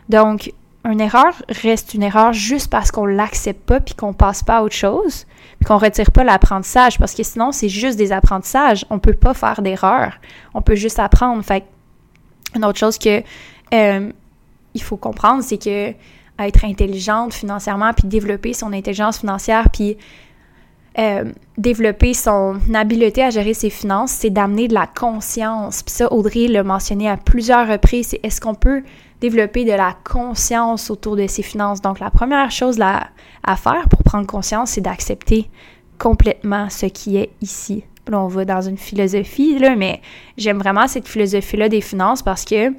Donc, 0.10 0.52
une 0.86 1.02
erreur 1.02 1.34
reste 1.50 1.94
une 1.94 2.04
erreur 2.04 2.34
juste 2.34 2.70
parce 2.70 2.92
qu'on 2.92 3.06
l'accepte 3.06 3.62
pas 3.62 3.80
puis 3.80 3.94
qu'on 3.94 4.14
passe 4.14 4.44
pas 4.44 4.58
à 4.58 4.62
autre 4.64 4.76
chose, 4.76 5.26
puis 5.60 5.66
qu'on 5.68 5.78
retire 5.78 6.12
pas 6.12 6.24
l'apprentissage 6.24 6.98
parce 6.98 7.14
que 7.14 7.24
sinon 7.24 7.52
c'est 7.52 7.70
juste 7.70 7.98
des 7.98 8.12
apprentissages, 8.12 8.86
on 8.90 9.00
peut 9.00 9.14
pas 9.14 9.34
faire 9.34 9.62
d'erreur, 9.62 10.14
on 10.54 10.62
peut 10.62 10.76
juste 10.76 11.00
apprendre. 11.00 11.44
Fait 11.44 11.64
une 12.56 12.66
autre 12.66 12.80
chose 12.80 12.98
que 12.98 13.22
euh, 13.74 14.12
il 14.74 14.82
faut 14.82 14.98
comprendre, 14.98 15.44
c'est 15.44 15.62
que 15.62 15.94
être 16.40 16.66
intelligente 16.66 17.34
financièrement 17.34 17.94
puis 17.94 18.08
développer 18.08 18.54
son 18.54 18.74
intelligence 18.74 19.20
financière 19.20 19.70
puis 19.70 19.98
euh, 21.00 21.26
développer 21.58 22.14
son 22.14 22.60
habileté 22.74 23.24
à 23.24 23.30
gérer 23.30 23.54
ses 23.54 23.70
finances, 23.70 24.12
c'est 24.12 24.30
d'amener 24.30 24.68
de 24.68 24.74
la 24.74 24.88
conscience. 24.88 25.84
Puis 25.84 25.94
ça, 25.94 26.12
Audrey 26.12 26.48
l'a 26.48 26.64
mentionné 26.64 27.10
à 27.10 27.18
plusieurs 27.18 27.68
reprises, 27.68 28.08
c'est 28.10 28.20
est-ce 28.24 28.42
qu'on 28.42 28.56
peut 28.56 28.84
développer 29.22 29.64
de 29.64 29.72
la 29.72 29.96
conscience 30.04 30.90
autour 30.90 31.16
de 31.16 31.28
ses 31.28 31.44
finances? 31.44 31.82
Donc, 31.82 32.00
la 32.00 32.10
première 32.10 32.52
chose 32.52 32.80
à 32.82 33.56
faire 33.56 33.88
pour 33.90 34.04
prendre 34.04 34.28
conscience, 34.28 34.72
c'est 34.72 34.82
d'accepter 34.82 35.50
complètement 35.98 36.70
ce 36.70 36.88
qui 36.88 37.18
est 37.18 37.30
ici. 37.42 37.84
Là, 38.08 38.20
on 38.20 38.28
va 38.28 38.44
dans 38.44 38.62
une 38.62 38.78
philosophie, 38.78 39.60
là, 39.60 39.76
mais 39.76 40.02
j'aime 40.36 40.58
vraiment 40.58 40.88
cette 40.88 41.08
philosophie-là 41.08 41.70
des 41.70 41.82
finances 41.82 42.24
parce 42.24 42.44
que 42.44 42.74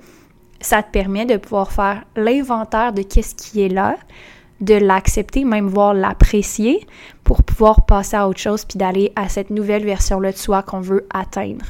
ça 0.61 0.83
te 0.83 0.90
permet 0.90 1.25
de 1.25 1.37
pouvoir 1.37 1.71
faire 1.71 2.02
l'inventaire 2.16 2.92
de 2.92 3.02
qu'est-ce 3.02 3.35
qui 3.35 3.62
est 3.62 3.69
là, 3.69 3.97
de 4.62 4.75
l'accepter, 4.75 5.45
même 5.45 5.66
voir 5.66 5.92
l'apprécier 5.92 6.87
pour 7.25 7.42
pouvoir 7.42 7.85
passer 7.85 8.16
à 8.16 8.28
autre 8.28 8.40
chose 8.40 8.64
puis 8.64 8.78
d'aller 8.78 9.12
à 9.16 9.28
cette 9.28 9.50
nouvelle 9.50 9.85
version-là 9.85 10.33
de 10.33 10.37
soi 10.37 10.62
qu'on 10.62 10.81
veut 10.81 11.07
atteindre. 11.12 11.66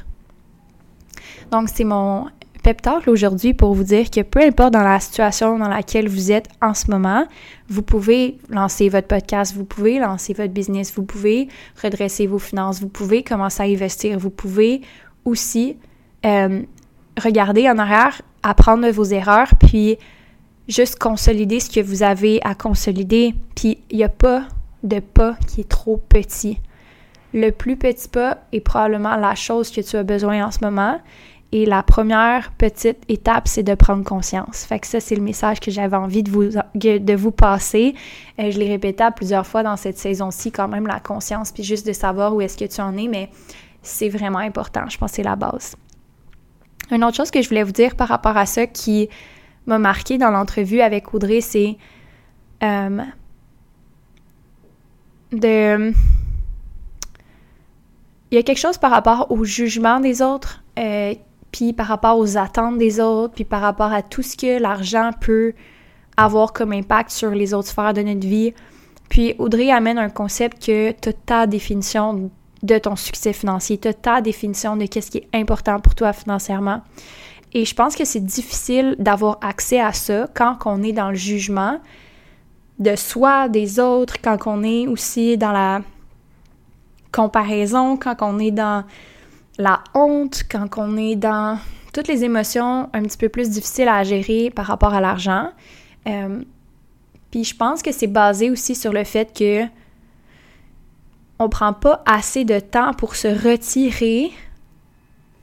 Donc, 1.51 1.69
c'est 1.69 1.85
mon 1.85 2.27
pep 2.63 2.81
aujourd'hui 3.07 3.55
pour 3.55 3.75
vous 3.75 3.83
dire 3.83 4.09
que 4.11 4.21
peu 4.21 4.41
importe 4.41 4.73
dans 4.73 4.83
la 4.83 5.01
situation 5.01 5.59
dans 5.59 5.69
laquelle 5.69 6.09
vous 6.09 6.31
êtes 6.31 6.49
en 6.61 6.75
ce 6.75 6.91
moment, 6.91 7.27
vous 7.69 7.83
pouvez 7.83 8.39
lancer 8.51 8.89
votre 8.89 9.09
podcast, 9.09 9.55
vous 9.55 9.65
pouvez 9.65 9.99
lancer 9.99 10.33
votre 10.33 10.53
business, 10.53 10.93
vous 10.95 11.03
pouvez 11.03 11.49
redresser 11.83 12.27
vos 12.27 12.39
finances, 12.39 12.81
vous 12.81 12.89
pouvez 12.89 13.23
commencer 13.25 13.63
à 13.63 13.67
investir, 13.67 14.19
vous 14.19 14.31
pouvez 14.31 14.83
aussi 15.25 15.77
euh, 16.25 16.63
regarder 17.21 17.69
en 17.69 17.79
arrière, 17.79 18.23
apprendre 18.43 18.89
vos 18.91 19.05
erreurs, 19.05 19.49
puis 19.59 19.99
juste 20.69 20.99
consolider 20.99 21.61
ce 21.61 21.71
que 21.71 21.81
vous 21.81 22.03
avez 22.03 22.41
à 22.45 22.55
consolider. 22.55 23.35
Puis 23.55 23.79
il 23.91 23.99
n'y 23.99 24.05
a 24.05 24.09
pas 24.09 24.45
de 24.83 25.01
pas 25.01 25.37
qui 25.47 25.63
est 25.63 25.69
trop 25.69 25.97
petit. 26.09 26.59
Le 27.35 27.51
plus 27.51 27.77
petit 27.77 28.09
pas 28.09 28.39
est 28.53 28.61
probablement 28.61 29.17
la 29.17 29.35
chose 29.35 29.71
que 29.71 29.81
tu 29.81 29.97
as 29.97 30.03
besoin 30.03 30.47
en 30.47 30.51
ce 30.51 30.59
moment. 30.63 31.01
Et 31.55 31.67
la 31.67 31.83
première 31.83 32.51
petite 32.53 32.99
étape, 33.11 33.47
c'est 33.47 33.63
de 33.63 33.75
prendre 33.75 34.05
conscience. 34.05 34.65
Fait 34.65 34.79
que 34.79 34.87
ça, 34.87 35.01
c'est 35.01 35.15
le 35.15 35.21
message 35.21 35.61
que 35.61 35.71
j'avais 35.71 35.99
envie 35.99 36.23
de 36.23 36.31
vous, 36.31 36.45
de 36.75 37.15
vous 37.15 37.31
passer. 37.31 37.95
Euh, 38.41 38.51
je 38.51 38.59
l'ai 38.59 38.69
répété 38.69 39.05
plusieurs 39.15 39.47
fois 39.47 39.63
dans 39.63 39.77
cette 39.77 39.99
saison-ci, 39.99 40.51
quand 40.51 40.67
même, 40.67 40.87
la 40.87 40.99
conscience, 40.99 41.53
puis 41.53 41.63
juste 41.63 41.87
de 41.87 41.93
savoir 41.93 42.35
où 42.35 42.41
est-ce 42.41 42.57
que 42.57 42.65
tu 42.65 42.81
en 42.81 42.97
es, 42.97 43.07
mais 43.07 43.29
c'est 43.83 44.09
vraiment 44.09 44.39
important. 44.39 44.89
Je 44.89 44.97
pense 44.97 45.11
que 45.11 45.17
c'est 45.17 45.23
la 45.23 45.37
base. 45.37 45.77
Une 46.91 47.05
autre 47.05 47.19
chose 47.19 47.31
que 47.31 47.43
je 47.43 47.49
voulais 47.51 47.65
vous 47.65 47.73
dire 47.73 47.97
par 47.97 48.09
rapport 48.09 48.37
à 48.39 48.47
ça 48.47 48.67
qui 48.67 49.11
m'a 49.67 49.79
marqué 49.79 50.19
dans 50.19 50.31
l'entrevue 50.31 50.81
avec 50.81 51.15
Audrey, 51.15 51.41
c'est 51.41 51.77
euh, 52.63 53.01
de... 55.33 55.93
Il 58.31 58.37
y 58.37 58.39
a 58.39 58.43
quelque 58.43 58.59
chose 58.59 58.79
par 58.79 58.91
rapport 58.91 59.31
au 59.31 59.45
jugement 59.45 60.01
des 60.01 60.23
autres 60.23 60.63
euh, 60.79 61.15
puis 61.53 61.75
par 61.75 61.87
rapport 61.87 62.19
aux 62.19 62.39
attentes 62.39 62.79
des 62.79 62.99
autres, 62.99 63.35
puis 63.35 63.45
par 63.45 63.61
rapport 63.61 63.93
à 63.93 64.03
tout 64.03 64.23
ce 64.23 64.37
que 64.37 64.61
l'argent 64.61 65.11
peut 65.21 65.53
avoir 66.17 66.53
comme 66.53 66.73
impact 66.73 67.11
sur 67.11 67.31
les 67.31 67.55
autres 67.55 67.69
sphères 67.69 67.93
de 67.93 68.03
notre 68.03 68.27
vie. 68.27 68.55
Puis 69.09 69.35
Audrey 69.39 69.71
amène 69.71 69.99
un 69.99 70.09
concept 70.09 70.65
que 70.65 70.93
tu 70.93 71.15
ta 71.27 71.47
définition 71.47 72.31
de 72.63 72.79
ton 72.79 72.97
succès 72.97 73.33
financier, 73.33 73.77
tu 73.79 73.93
ta 73.93 74.21
définition 74.23 74.77
de 74.77 74.87
qu'est-ce 74.87 75.11
qui 75.11 75.19
est 75.19 75.29
important 75.35 75.79
pour 75.81 75.95
toi 75.95 76.13
financièrement. 76.13 76.81
Et 77.55 77.65
je 77.65 77.75
pense 77.75 77.97
que 77.97 78.05
c'est 78.05 78.25
difficile 78.25 78.97
d'avoir 78.99 79.39
accès 79.43 79.81
à 79.81 79.93
ça 79.93 80.27
quand 80.35 80.59
on 80.65 80.83
est 80.83 80.93
dans 80.93 81.11
le 81.11 81.17
jugement 81.17 81.81
de 82.79 82.97
soi, 82.97 83.49
des 83.49 83.79
autres, 83.79 84.17
quand 84.23 84.39
on 84.47 84.63
est 84.63 84.87
aussi 84.87 85.37
dans 85.37 85.53
la 85.53 85.83
comparaison, 87.13 87.97
quand 87.97 88.17
on 88.21 88.39
est 88.39 88.51
dans 88.51 88.85
la 89.59 89.85
honte, 89.95 90.45
quand 90.51 90.67
on 90.79 90.97
est 90.97 91.17
dans 91.17 91.59
toutes 91.93 92.09
les 92.09 92.25
émotions 92.25 92.89
un 92.93 93.03
petit 93.03 93.19
peu 93.19 93.29
plus 93.29 93.51
difficiles 93.51 93.89
à 93.89 94.03
gérer 94.03 94.51
par 94.51 94.67
rapport 94.67 94.95
à 94.95 95.01
l'argent. 95.01 95.51
Euh, 96.07 96.43
puis 97.31 97.45
je 97.45 97.55
pense 97.55 97.83
que 97.83 97.93
c'est 97.93 98.07
basé 98.07 98.51
aussi 98.51 98.75
sur 98.75 98.93
le 98.93 99.05
fait 99.05 99.37
que 99.37 99.65
on 101.39 101.49
prend 101.49 101.73
pas 101.73 102.03
assez 102.07 102.45
de 102.45 102.61
temps 102.61 102.95
pour 102.95 103.17
se 103.17 103.29
retirer 103.29 104.31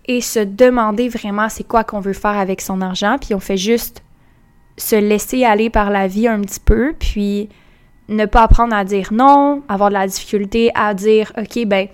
et 0.09 0.21
se 0.21 0.39
demander 0.39 1.07
vraiment 1.07 1.49
c'est 1.49 1.63
quoi 1.63 1.83
qu'on 1.83 1.99
veut 1.99 2.13
faire 2.13 2.35
avec 2.35 2.61
son 2.61 2.81
argent, 2.81 3.17
puis 3.21 3.35
on 3.35 3.39
fait 3.39 3.57
juste 3.57 4.03
se 4.75 4.95
laisser 4.95 5.45
aller 5.45 5.69
par 5.69 5.91
la 5.91 6.07
vie 6.07 6.27
un 6.27 6.41
petit 6.41 6.59
peu, 6.59 6.95
puis 6.97 7.47
ne 8.07 8.25
pas 8.25 8.41
apprendre 8.41 8.75
à 8.75 8.83
dire 8.83 9.09
non, 9.11 9.61
avoir 9.69 9.89
de 9.89 9.93
la 9.93 10.07
difficulté 10.07 10.71
à 10.73 10.95
dire 10.95 11.31
OK 11.37 11.63
ben 11.67 11.89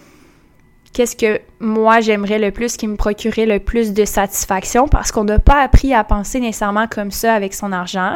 qu'est-ce 0.94 1.18
que 1.18 1.42
moi 1.60 2.00
j'aimerais 2.00 2.40
le 2.40 2.52
plus, 2.52 2.78
qui 2.78 2.88
me 2.88 2.96
procurait 2.96 3.46
le 3.46 3.60
plus 3.60 3.92
de 3.92 4.06
satisfaction, 4.06 4.88
parce 4.88 5.12
qu'on 5.12 5.26
n'a 5.26 5.40
pas 5.40 5.62
appris 5.62 5.94
à 5.94 6.06
penser 6.06 6.40
nécessairement 6.40 6.88
comme 6.88 7.12
ça 7.12 7.34
avec 7.34 7.54
son 7.54 7.74
argent. 7.74 8.16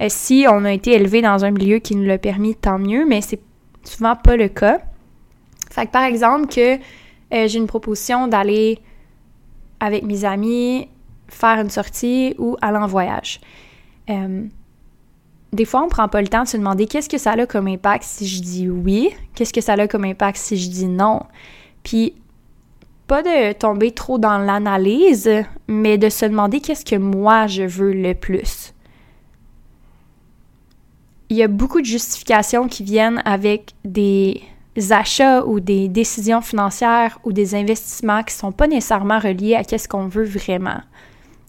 Et 0.00 0.08
si 0.08 0.46
on 0.48 0.64
a 0.64 0.72
été 0.72 0.92
élevé 0.94 1.20
dans 1.20 1.44
un 1.44 1.50
milieu 1.50 1.78
qui 1.78 1.94
nous 1.94 2.06
l'a 2.06 2.16
permis, 2.16 2.54
tant 2.54 2.78
mieux, 2.78 3.04
mais 3.04 3.20
c'est 3.20 3.40
souvent 3.84 4.16
pas 4.16 4.38
le 4.38 4.48
cas. 4.48 4.78
Fait 5.70 5.84
que 5.84 5.90
par 5.90 6.04
exemple 6.04 6.46
que 6.46 6.76
euh, 6.76 7.48
j'ai 7.48 7.58
une 7.58 7.66
proposition 7.66 8.26
d'aller 8.26 8.78
avec 9.80 10.04
mes 10.04 10.24
amis 10.24 10.88
faire 11.28 11.58
une 11.60 11.70
sortie 11.70 12.34
ou 12.38 12.56
aller 12.60 12.78
en 12.78 12.86
voyage. 12.86 13.40
Euh, 14.08 14.44
des 15.52 15.64
fois, 15.64 15.82
on 15.82 15.88
prend 15.88 16.08
pas 16.08 16.22
le 16.22 16.28
temps 16.28 16.44
de 16.44 16.48
se 16.48 16.56
demander 16.56 16.86
qu'est-ce 16.86 17.08
que 17.08 17.18
ça 17.18 17.32
a 17.32 17.46
comme 17.46 17.66
impact 17.66 18.04
si 18.04 18.26
je 18.26 18.40
dis 18.40 18.68
oui, 18.68 19.10
qu'est-ce 19.34 19.52
que 19.52 19.60
ça 19.60 19.72
a 19.72 19.88
comme 19.88 20.04
impact 20.04 20.38
si 20.38 20.56
je 20.56 20.68
dis 20.68 20.86
non. 20.86 21.22
Puis, 21.82 22.14
pas 23.06 23.22
de 23.22 23.52
tomber 23.52 23.90
trop 23.90 24.18
dans 24.18 24.38
l'analyse, 24.38 25.28
mais 25.66 25.98
de 25.98 26.08
se 26.08 26.26
demander 26.26 26.60
qu'est-ce 26.60 26.84
que 26.84 26.96
moi 26.96 27.48
je 27.48 27.64
veux 27.64 27.92
le 27.92 28.14
plus. 28.14 28.72
Il 31.28 31.36
y 31.36 31.42
a 31.42 31.48
beaucoup 31.48 31.80
de 31.80 31.86
justifications 31.86 32.68
qui 32.68 32.84
viennent 32.84 33.22
avec 33.24 33.74
des 33.84 34.42
achats 34.90 35.44
ou 35.46 35.60
des 35.60 35.88
décisions 35.88 36.40
financières 36.40 37.18
ou 37.24 37.32
des 37.32 37.54
investissements 37.54 38.22
qui 38.22 38.34
sont 38.34 38.52
pas 38.52 38.66
nécessairement 38.66 39.18
reliés 39.18 39.54
à 39.54 39.64
qu'est-ce 39.64 39.88
qu'on 39.88 40.06
veut 40.06 40.24
vraiment, 40.24 40.80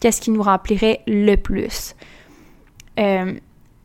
qu'est-ce 0.02 0.22
qui 0.22 0.32
nous 0.32 0.44
remplirait 0.44 1.02
le 1.08 1.36
plus. 1.36 1.96
Euh, 3.00 3.34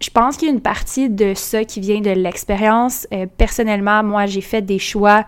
je 0.01 0.11
pense 0.11 0.37
qu'il 0.37 0.49
y 0.49 0.51
a 0.51 0.55
une 0.55 0.61
partie 0.61 1.09
de 1.09 1.35
ça 1.35 1.65
qui 1.65 1.81
vient 1.81 2.01
de 2.01 2.11
l'expérience. 2.11 3.07
Euh, 3.13 3.27
personnellement, 3.39 4.03
moi, 4.03 4.27
j'ai 4.27 4.41
fait 4.41 4.63
des 4.63 4.79
choix 4.79 5.25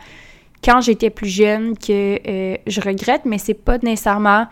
quand 0.63 0.81
j'étais 0.81 1.11
plus 1.11 1.29
jeune 1.29 1.77
que 1.77 2.19
euh, 2.27 2.57
je 2.67 2.81
regrette, 2.81 3.23
mais 3.25 3.39
c'est 3.39 3.55
pas 3.55 3.79
nécessairement 3.79 4.47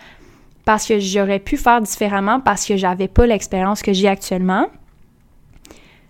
parce 0.64 0.86
que 0.86 0.98
j'aurais 0.98 1.38
pu 1.38 1.56
faire 1.56 1.80
différemment 1.80 2.40
parce 2.40 2.66
que 2.66 2.76
j'avais 2.76 3.08
pas 3.08 3.26
l'expérience 3.26 3.82
que 3.82 3.92
j'ai 3.92 4.08
actuellement. 4.08 4.66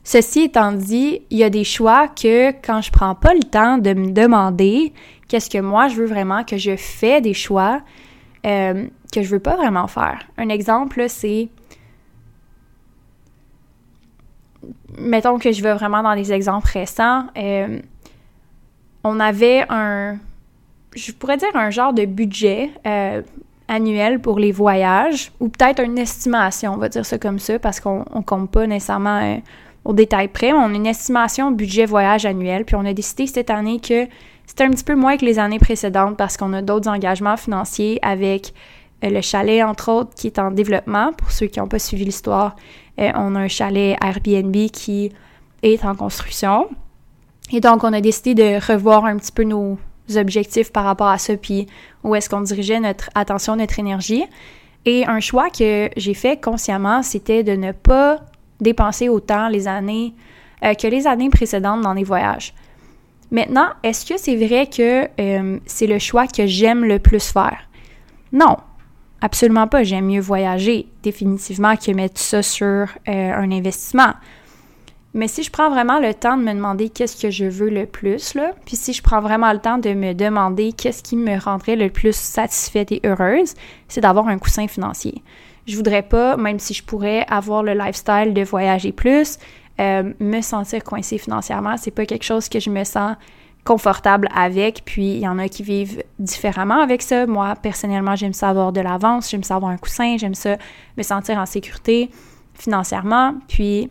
Ceci 0.07 0.43
étant 0.43 0.71
dit, 0.71 1.23
il 1.31 1.39
y 1.39 1.43
a 1.43 1.51
des 1.51 1.65
choix 1.65 2.07
que 2.07 2.53
quand 2.65 2.81
je 2.81 2.93
prends 2.93 3.17
pas 3.17 3.35
le 3.35 3.43
temps 3.43 3.77
de 3.77 3.93
me 3.93 4.13
demander 4.13 4.93
qu'est-ce 5.27 5.51
que 5.51 5.59
moi 5.59 5.89
je 5.89 5.97
veux 5.97 6.07
vraiment, 6.07 6.45
que 6.45 6.57
je 6.57 6.77
fais 6.77 7.21
des 7.21 7.35
choix 7.35 7.81
euh, 8.47 8.87
que 9.13 9.23
je 9.23 9.29
veux 9.29 9.41
pas 9.41 9.57
vraiment 9.57 9.89
faire. 9.89 10.21
Un 10.39 10.49
exemple, 10.49 11.07
c'est 11.09 11.49
mettons 14.97 15.41
que 15.41 15.51
je 15.51 15.61
vais 15.61 15.75
vraiment 15.75 16.05
dans 16.05 16.15
des 16.15 16.33
exemples 16.33 16.69
récents. 16.73 17.25
Euh, 17.37 17.81
on 19.03 19.19
avait 19.19 19.65
un, 19.69 20.19
je 20.95 21.11
pourrais 21.11 21.37
dire 21.37 21.55
un 21.55 21.71
genre 21.71 21.93
de 21.93 22.05
budget 22.05 22.71
euh, 22.87 23.23
annuel 23.67 24.21
pour 24.21 24.39
les 24.39 24.53
voyages, 24.53 25.33
ou 25.41 25.49
peut-être 25.49 25.83
une 25.83 25.99
estimation, 25.99 26.75
on 26.75 26.77
va 26.77 26.89
dire 26.89 27.05
ça 27.05 27.19
comme 27.19 27.41
ça, 27.41 27.59
parce 27.59 27.81
qu'on 27.81 28.05
ne 28.15 28.23
compte 28.23 28.53
pas 28.53 28.69
nécessairement 28.69 29.41
au 29.87 29.93
détail 29.93 30.29
près, 30.29 30.53
on 30.53 30.65
a 30.65 30.75
une 30.75 30.87
estimation 30.87 31.53
budget 31.53 31.87
voyage 31.87 32.27
annuel, 32.27 32.65
puis 32.65 32.75
on 32.75 32.85
a 32.85 32.93
décidé 32.93 33.27
cette 33.27 33.51
année 33.51 33.81
que 33.81 34.07
C'est 34.47 34.61
un 34.61 34.71
petit 34.71 34.85
peu 34.85 34.95
moins 34.95 35.17
que 35.17 35.25
les 35.25 35.39
années 35.39 35.59
précédentes 35.59 36.17
parce 36.17 36.37
qu'on 36.37 36.53
a 36.53 36.63
d'autres 36.63 36.89
engagements 36.89 37.37
financiers 37.37 37.99
avec 38.03 38.53
euh, 39.05 39.11
le 39.11 39.21
chalet, 39.21 39.63
entre 39.63 39.91
autres, 39.91 40.15
qui 40.15 40.29
est 40.29 40.39
en 40.39 40.51
développement. 40.53 41.13
Pour 41.13 41.33
ceux 41.33 41.47
qui 41.47 41.59
n'ont 41.59 41.67
pas 41.67 41.81
suivi 41.81 42.05
l'histoire, 42.05 42.55
euh, 43.01 43.11
on 43.17 43.35
a 43.35 43.41
un 43.41 43.49
chalet 43.49 43.97
Airbnb 44.01 44.55
qui 44.73 45.13
est 45.63 45.85
en 45.85 45.97
construction. 45.97 46.69
Et 47.53 47.61
donc, 47.61 47.83
on 47.83 47.93
a 47.93 48.01
décidé 48.01 48.35
de 48.35 48.73
revoir 48.73 49.05
un 49.05 49.17
petit 49.17 49.33
peu 49.33 49.43
nos 49.43 49.79
objectifs 50.15 50.73
par 50.73 50.85
rapport 50.85 51.09
à 51.09 51.19
ça, 51.19 51.37
puis 51.37 51.67
où 52.05 52.15
est-ce 52.15 52.31
qu'on 52.31 52.41
dirigeait 52.41 52.81
notre 52.81 53.11
attention, 53.15 53.57
notre 53.57 53.79
énergie. 53.81 54.25
Et 54.85 55.05
un 55.07 55.19
choix 55.19 55.51
que 55.51 55.91
j'ai 55.97 56.15
fait 56.15 56.41
consciemment, 56.41 57.03
c'était 57.03 57.43
de 57.43 57.53
ne 57.53 57.73
pas 57.73 58.21
dépenser 58.61 59.09
autant 59.09 59.49
les 59.49 59.69
années 59.69 60.15
euh, 60.65 60.75
que 60.75 60.87
les 60.87 61.07
années 61.07 61.31
précédentes 61.31 61.83
dans 61.83 61.93
les 61.93 62.05
voyages. 62.05 62.55
Maintenant, 63.31 63.69
est-ce 63.83 64.07
que 64.07 64.19
c'est 64.19 64.37
vrai 64.37 64.69
que 64.69 65.09
euh, 65.21 65.59
c'est 65.67 65.87
le 65.87 65.99
choix 65.99 66.27
que 66.27 66.47
j'aime 66.47 66.85
le 66.85 66.99
plus 66.99 67.31
faire? 67.31 67.59
Non, 68.33 68.57
absolument 69.21 69.67
pas. 69.67 69.83
J'aime 69.83 70.07
mieux 70.07 70.21
voyager 70.21 70.89
définitivement 71.03 71.77
que 71.77 71.91
mettre 71.93 72.21
ça 72.21 72.43
sur 72.43 72.65
euh, 72.67 72.87
un 73.07 73.51
investissement. 73.51 74.15
Mais 75.13 75.29
si 75.29 75.43
je 75.43 75.51
prends 75.51 75.71
vraiment 75.71 75.99
le 75.99 76.13
temps 76.13 76.37
de 76.37 76.43
me 76.43 76.53
demander 76.53 76.91
qu'est-ce 76.91 77.21
que 77.21 77.31
je 77.31 77.47
veux 77.47 77.71
le 77.71 77.87
plus, 77.87 78.35
là, 78.35 78.53
puis 78.67 78.77
si 78.77 78.93
je 78.93 79.03
prends 79.03 79.21
vraiment 79.21 79.51
le 79.53 79.59
temps 79.59 79.79
de 79.79 79.95
me 79.95 80.13
demander 80.13 80.73
qu'est-ce 80.73 81.03
qui 81.03 81.17
me 81.17 81.39
rendrait 81.39 81.77
le 81.77 81.89
plus 81.89 82.15
satisfaite 82.15 82.93
et 82.93 83.01
heureuse, 83.05 83.55
c'est 83.89 84.03
d'avoir 84.03 84.29
un 84.29 84.39
coussin 84.39 84.69
financier. 84.69 85.23
Je 85.67 85.77
voudrais 85.77 86.03
pas, 86.03 86.37
même 86.37 86.59
si 86.59 86.75
je 86.75 86.83
pourrais 86.83 87.27
avoir 87.29 87.63
le 87.63 87.73
lifestyle 87.73 88.33
de 88.35 88.43
voyager 88.43 88.93
plus, 88.93 89.39
euh, 89.81 90.13
me 90.21 90.41
sentir 90.41 90.83
coincée 90.85 91.19
financièrement. 91.19 91.77
C'est 91.77 91.91
pas 91.91 92.07
quelque 92.07 92.25
chose 92.25 92.49
que 92.49 92.61
je 92.61 92.71
me 92.71 92.85
sens 92.85 93.17
confortable 93.67 94.29
avec. 94.35 94.83
Puis 94.87 95.15
il 95.15 95.19
y 95.19 95.29
en 95.29 95.39
a 95.39 95.49
qui 95.49 95.63
vivent 95.63 96.03
différemment 96.19 96.81
avec 96.81 97.03
ça. 97.03 97.27
Moi, 97.27 97.55
personnellement, 97.57 98.17
j'aime 98.17 98.33
ça 98.33 98.49
avoir 98.49 98.73
de 98.73 98.81
l'avance, 98.81 99.31
j'aime 99.31 99.43
ça 99.43 99.57
avoir 99.57 99.73
un 99.73 99.77
coussin, 99.77 100.17
j'aime 100.19 100.35
ça 100.35 100.57
me 100.97 101.03
sentir 101.03 101.37
en 101.37 101.47
sécurité 101.47 102.11
financièrement. 102.55 103.35
Puis 103.49 103.91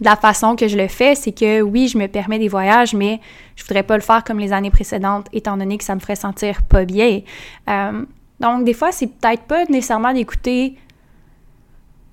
la 0.00 0.16
façon 0.16 0.54
que 0.54 0.68
je 0.68 0.76
le 0.76 0.88
fais, 0.88 1.14
c'est 1.14 1.32
que 1.32 1.60
oui, 1.60 1.88
je 1.88 1.98
me 1.98 2.06
permets 2.06 2.38
des 2.38 2.48
voyages, 2.48 2.94
mais 2.94 3.20
je 3.56 3.64
voudrais 3.64 3.82
pas 3.82 3.96
le 3.96 4.02
faire 4.02 4.22
comme 4.22 4.38
les 4.38 4.52
années 4.52 4.70
précédentes, 4.70 5.26
étant 5.32 5.56
donné 5.56 5.78
que 5.78 5.84
ça 5.84 5.94
me 5.94 6.00
ferait 6.00 6.16
sentir 6.16 6.62
pas 6.62 6.84
bien. 6.84 7.22
Euh, 7.68 8.04
donc, 8.40 8.64
des 8.64 8.74
fois, 8.74 8.92
c'est 8.92 9.06
peut-être 9.06 9.42
pas 9.42 9.64
nécessairement 9.66 10.12
d'écouter 10.12 10.76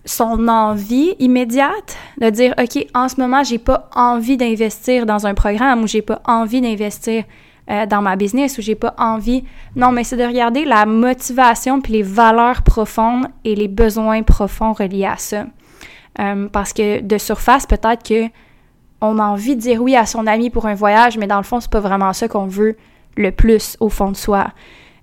son 0.06 0.48
envie 0.48 1.16
immédiate, 1.20 1.98
de 2.20 2.30
dire, 2.30 2.54
OK, 2.60 2.86
en 2.94 3.08
ce 3.08 3.20
moment, 3.20 3.44
j'ai 3.44 3.60
pas 3.60 3.90
envie 3.96 4.38
d'investir 4.38 5.06
dans 5.06 5.28
un 5.28 5.34
programme 5.34 5.84
ou 5.84 5.88
j'ai 5.88 6.02
pas 6.02 6.22
envie 6.26 6.62
d'investir 6.62 7.24
euh, 7.70 7.86
dans 7.86 8.02
ma 8.02 8.16
business 8.16 8.58
ou 8.58 8.62
j'ai 8.62 8.76
pas 8.76 8.96
envie. 8.98 9.44
Non, 9.76 9.92
mais 9.92 10.04
c'est 10.04 10.18
de 10.18 10.24
regarder 10.24 10.66
la 10.66 10.86
motivation 10.86 11.82
puis 11.82 11.94
les 11.94 12.04
valeurs 12.04 12.64
profondes 12.64 13.28
et 13.44 13.56
les 13.56 13.68
besoins 13.68 14.24
profonds 14.24 14.74
reliés 14.74 15.06
à 15.06 15.18
ça. 15.18 15.46
Euh, 16.20 16.48
parce 16.50 16.74
que 16.74 17.02
de 17.02 17.18
surface, 17.18 17.66
peut-être 17.66 18.04
que 18.04 18.28
on 19.02 19.18
a 19.18 19.24
envie 19.24 19.56
de 19.56 19.62
dire 19.62 19.82
oui 19.82 19.96
à 19.96 20.06
son 20.06 20.28
ami 20.28 20.50
pour 20.50 20.68
un 20.68 20.76
voyage, 20.76 21.18
mais 21.18 21.28
dans 21.28 21.38
le 21.38 21.44
fond, 21.44 21.60
c'est 21.60 21.72
pas 21.72 21.80
vraiment 21.80 22.14
ça 22.14 22.28
qu'on 22.28 22.46
veut 22.46 22.78
le 23.18 23.32
plus 23.32 23.78
au 23.80 23.90
fond 23.90 24.12
de 24.12 24.18
soi. 24.18 24.48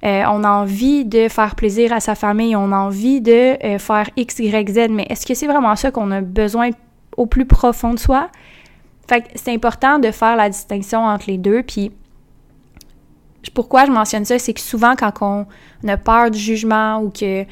Euh, 0.05 0.23
on 0.31 0.45
a 0.45 0.50
envie 0.50 1.05
de 1.05 1.28
faire 1.28 1.57
plaisir 1.57 1.93
à 1.93 1.99
sa 1.99 2.14
famille, 2.14 2.55
on 2.55 2.71
a 2.71 2.76
envie 2.76 3.21
de 3.21 3.57
euh, 3.64 3.78
faire 3.78 4.09
X, 4.17 4.38
Y, 4.38 4.71
Z, 4.71 4.88
mais 4.90 5.07
est-ce 5.11 5.26
que 5.26 5.35
c'est 5.35 5.49
vraiment 5.49 5.75
ça 5.75 5.90
qu'on 5.90 6.11
a 6.12 6.21
besoin 6.21 6.71
au 7.17 7.26
plus 7.26 7.47
profond 7.47 7.95
de 7.95 7.99
soi? 7.99 8.28
Fait 9.09 9.23
que 9.23 9.28
c'est 9.35 9.52
important 9.52 9.99
de 9.99 10.11
faire 10.12 10.37
la 10.37 10.49
distinction 10.50 11.05
entre 11.05 11.28
les 11.28 11.38
deux, 11.38 11.62
puis 11.62 11.90
pourquoi 13.55 13.87
je 13.87 13.90
mentionne 13.90 14.25
ça, 14.25 14.38
c'est 14.38 14.52
que 14.52 14.61
souvent 14.61 14.95
quand 14.95 15.12
on 15.21 15.88
a 15.88 15.97
peur 15.97 16.31
du 16.31 16.38
jugement 16.38 17.00
ou 17.00 17.11
que 17.11 17.45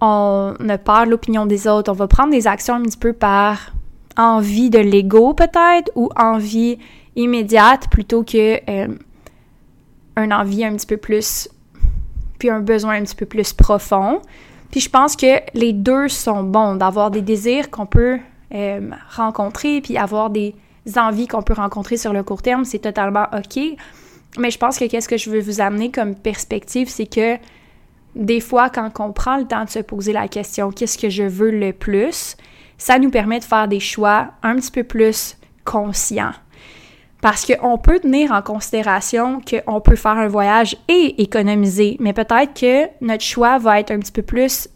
on 0.00 0.54
a 0.68 0.78
peur 0.78 1.04
de 1.06 1.10
l'opinion 1.10 1.46
des 1.46 1.68
autres, 1.68 1.92
on 1.92 1.94
va 1.94 2.08
prendre 2.08 2.30
des 2.30 2.46
actions 2.46 2.74
un 2.74 2.82
petit 2.82 2.98
peu 2.98 3.12
par 3.12 3.72
envie 4.16 4.70
de 4.70 4.78
l'ego 4.78 5.34
peut-être 5.34 5.90
ou 5.94 6.08
envie 6.16 6.78
immédiate 7.16 7.88
plutôt 7.88 8.22
que 8.22 8.58
euh, 8.68 8.88
envie 10.16 10.64
un 10.64 10.74
petit 10.74 10.86
peu 10.86 10.96
plus 10.96 11.48
puis 12.38 12.50
un 12.50 12.60
besoin 12.60 12.94
un 12.94 13.02
petit 13.02 13.14
peu 13.14 13.26
plus 13.26 13.52
profond. 13.52 14.20
Puis 14.70 14.80
je 14.80 14.90
pense 14.90 15.16
que 15.16 15.40
les 15.54 15.72
deux 15.72 16.08
sont 16.08 16.42
bons, 16.42 16.76
d'avoir 16.76 17.10
des 17.10 17.22
désirs 17.22 17.70
qu'on 17.70 17.86
peut 17.86 18.18
euh, 18.54 18.90
rencontrer 19.10 19.80
puis 19.80 19.96
avoir 19.96 20.30
des 20.30 20.54
envies 20.96 21.26
qu'on 21.26 21.42
peut 21.42 21.54
rencontrer 21.54 21.96
sur 21.96 22.12
le 22.12 22.22
court 22.22 22.42
terme, 22.42 22.64
c'est 22.64 22.80
totalement 22.80 23.26
OK. 23.32 23.58
Mais 24.38 24.50
je 24.50 24.58
pense 24.58 24.78
que 24.78 24.84
qu'est-ce 24.86 25.08
que 25.08 25.16
je 25.16 25.30
veux 25.30 25.40
vous 25.40 25.60
amener 25.60 25.90
comme 25.90 26.14
perspective, 26.14 26.88
c'est 26.88 27.06
que 27.06 27.36
des 28.16 28.40
fois, 28.40 28.70
quand 28.70 28.90
on 29.00 29.12
prend 29.12 29.36
le 29.36 29.44
temps 29.44 29.64
de 29.64 29.70
se 29.70 29.80
poser 29.80 30.12
la 30.12 30.28
question 30.28 30.70
qu'est-ce 30.70 30.98
que 30.98 31.08
je 31.08 31.24
veux 31.24 31.50
le 31.50 31.72
plus, 31.72 32.36
ça 32.78 32.98
nous 32.98 33.10
permet 33.10 33.38
de 33.38 33.44
faire 33.44 33.68
des 33.68 33.80
choix 33.80 34.28
un 34.42 34.56
petit 34.56 34.70
peu 34.70 34.84
plus 34.84 35.36
conscients. 35.64 36.32
Parce 37.24 37.46
qu'on 37.46 37.78
peut 37.78 38.00
tenir 38.00 38.32
en 38.32 38.42
considération 38.42 39.40
qu'on 39.40 39.80
peut 39.80 39.96
faire 39.96 40.18
un 40.18 40.28
voyage 40.28 40.76
et 40.88 41.22
économiser, 41.22 41.96
mais 41.98 42.12
peut-être 42.12 42.52
que 42.52 42.86
notre 43.00 43.24
choix 43.24 43.56
va 43.56 43.80
être 43.80 43.92
un 43.92 43.98
petit 43.98 44.12
peu 44.12 44.20
plus 44.20 44.68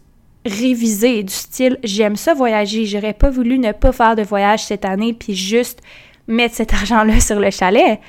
révisé, 0.47 1.21
du 1.21 1.31
style 1.31 1.77
j'aime 1.83 2.15
ça 2.15 2.33
voyager, 2.33 2.87
j'aurais 2.87 3.13
pas 3.13 3.29
voulu 3.29 3.59
ne 3.59 3.71
pas 3.71 3.91
faire 3.91 4.15
de 4.15 4.23
voyage 4.23 4.63
cette 4.63 4.83
année 4.83 5.13
puis 5.13 5.35
juste 5.35 5.83
mettre 6.27 6.55
cet 6.55 6.73
argent-là 6.81 7.19
sur 7.19 7.39
le 7.39 7.51
chalet. 7.51 7.99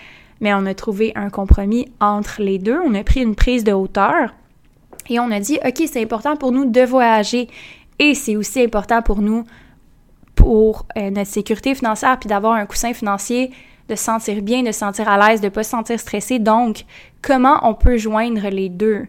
Mais 0.40 0.54
on 0.54 0.64
a 0.64 0.72
trouvé 0.72 1.12
un 1.16 1.28
compromis 1.28 1.92
entre 2.00 2.40
les 2.40 2.58
deux, 2.58 2.80
on 2.82 2.94
a 2.94 3.04
pris 3.04 3.20
une 3.20 3.34
prise 3.34 3.62
de 3.62 3.72
hauteur 3.72 4.32
et 5.10 5.20
on 5.20 5.30
a 5.32 5.38
dit, 5.38 5.58
OK, 5.66 5.82
c'est 5.86 6.02
important 6.02 6.36
pour 6.36 6.50
nous 6.50 6.64
de 6.64 6.80
voyager 6.80 7.46
et 7.98 8.14
c'est 8.14 8.36
aussi 8.36 8.62
important 8.62 9.02
pour 9.02 9.20
nous, 9.20 9.44
pour 10.34 10.86
euh, 10.96 11.10
notre 11.10 11.30
sécurité 11.30 11.74
financière, 11.74 12.18
puis 12.18 12.30
d'avoir 12.30 12.54
un 12.54 12.64
coussin 12.64 12.94
financier, 12.94 13.50
de 13.90 13.96
se 13.96 14.04
sentir 14.04 14.40
bien, 14.42 14.62
de 14.62 14.72
se 14.72 14.78
sentir 14.78 15.08
à 15.08 15.18
l'aise, 15.18 15.40
de 15.40 15.46
ne 15.46 15.50
pas 15.50 15.64
se 15.64 15.70
sentir 15.70 15.98
stressé. 15.98 16.38
Donc, 16.38 16.84
comment 17.20 17.58
on 17.62 17.74
peut 17.74 17.98
joindre 17.98 18.48
les 18.48 18.68
deux? 18.68 19.06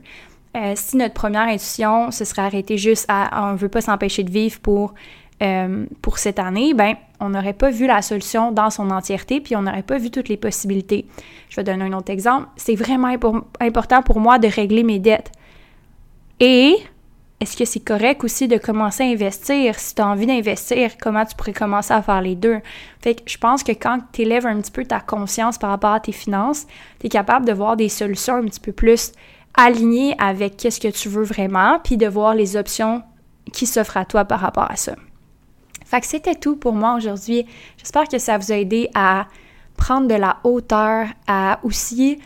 Euh, 0.57 0.73
si 0.75 0.97
notre 0.97 1.13
première 1.13 1.43
intuition, 1.43 2.11
ce 2.11 2.25
serait 2.25 2.41
arrêter 2.41 2.77
juste 2.77 3.05
à 3.07 3.47
on 3.47 3.53
ne 3.53 3.57
veut 3.57 3.69
pas 3.69 3.81
s'empêcher 3.81 4.23
de 4.23 4.31
vivre 4.31 4.59
pour, 4.59 4.93
euh, 5.41 5.85
pour 6.01 6.17
cette 6.17 6.39
année, 6.39 6.73
ben 6.73 6.95
on 7.21 7.29
n'aurait 7.29 7.53
pas 7.53 7.69
vu 7.69 7.87
la 7.87 8.01
solution 8.01 8.51
dans 8.51 8.69
son 8.69 8.89
entièreté, 8.89 9.39
puis 9.39 9.55
on 9.55 9.61
n'aurait 9.61 9.83
pas 9.83 9.97
vu 9.97 10.09
toutes 10.09 10.27
les 10.27 10.37
possibilités. 10.37 11.05
Je 11.49 11.55
vais 11.55 11.63
donner 11.63 11.85
un 11.85 11.93
autre 11.93 12.11
exemple. 12.11 12.47
C'est 12.57 12.75
vraiment 12.75 13.15
important 13.59 14.01
pour 14.01 14.19
moi 14.19 14.39
de 14.39 14.47
régler 14.47 14.83
mes 14.83 14.99
dettes. 14.99 15.31
Et 16.39 16.75
est-ce 17.41 17.57
que 17.57 17.65
c'est 17.65 17.79
correct 17.79 18.23
aussi 18.23 18.47
de 18.47 18.57
commencer 18.57 19.03
à 19.03 19.07
investir? 19.07 19.79
Si 19.79 19.95
tu 19.95 20.01
as 20.03 20.07
envie 20.07 20.27
d'investir, 20.27 20.91
comment 21.01 21.25
tu 21.25 21.35
pourrais 21.35 21.53
commencer 21.53 21.91
à 21.91 22.03
faire 22.03 22.21
les 22.21 22.35
deux? 22.35 22.59
Fait 23.01 23.15
que 23.15 23.23
je 23.25 23.37
pense 23.39 23.63
que 23.63 23.71
quand 23.71 23.97
tu 24.13 24.21
élèves 24.21 24.45
un 24.45 24.61
petit 24.61 24.71
peu 24.71 24.85
ta 24.85 24.99
conscience 24.99 25.57
par 25.57 25.71
rapport 25.71 25.93
à 25.93 25.99
tes 25.99 26.11
finances, 26.11 26.67
tu 26.99 27.07
es 27.07 27.09
capable 27.09 27.47
de 27.47 27.51
voir 27.51 27.77
des 27.77 27.89
solutions 27.89 28.35
un 28.35 28.45
petit 28.45 28.59
peu 28.59 28.71
plus 28.71 29.11
alignées 29.55 30.15
avec 30.19 30.55
qu'est-ce 30.55 30.79
que 30.79 30.87
tu 30.87 31.09
veux 31.09 31.23
vraiment, 31.23 31.79
puis 31.83 31.97
de 31.97 32.07
voir 32.07 32.35
les 32.35 32.55
options 32.55 33.01
qui 33.51 33.65
s'offrent 33.65 33.97
à 33.97 34.05
toi 34.05 34.23
par 34.23 34.39
rapport 34.39 34.69
à 34.69 34.75
ça. 34.75 34.93
Fait 35.83 35.99
que 35.99 36.07
c'était 36.07 36.35
tout 36.35 36.57
pour 36.57 36.73
moi 36.73 36.93
aujourd'hui. 36.93 37.47
J'espère 37.77 38.07
que 38.07 38.19
ça 38.19 38.37
vous 38.37 38.51
a 38.51 38.55
aidé 38.55 38.87
à 38.93 39.25
prendre 39.77 40.07
de 40.07 40.13
la 40.13 40.37
hauteur, 40.43 41.07
à 41.25 41.59
aussi 41.63 42.19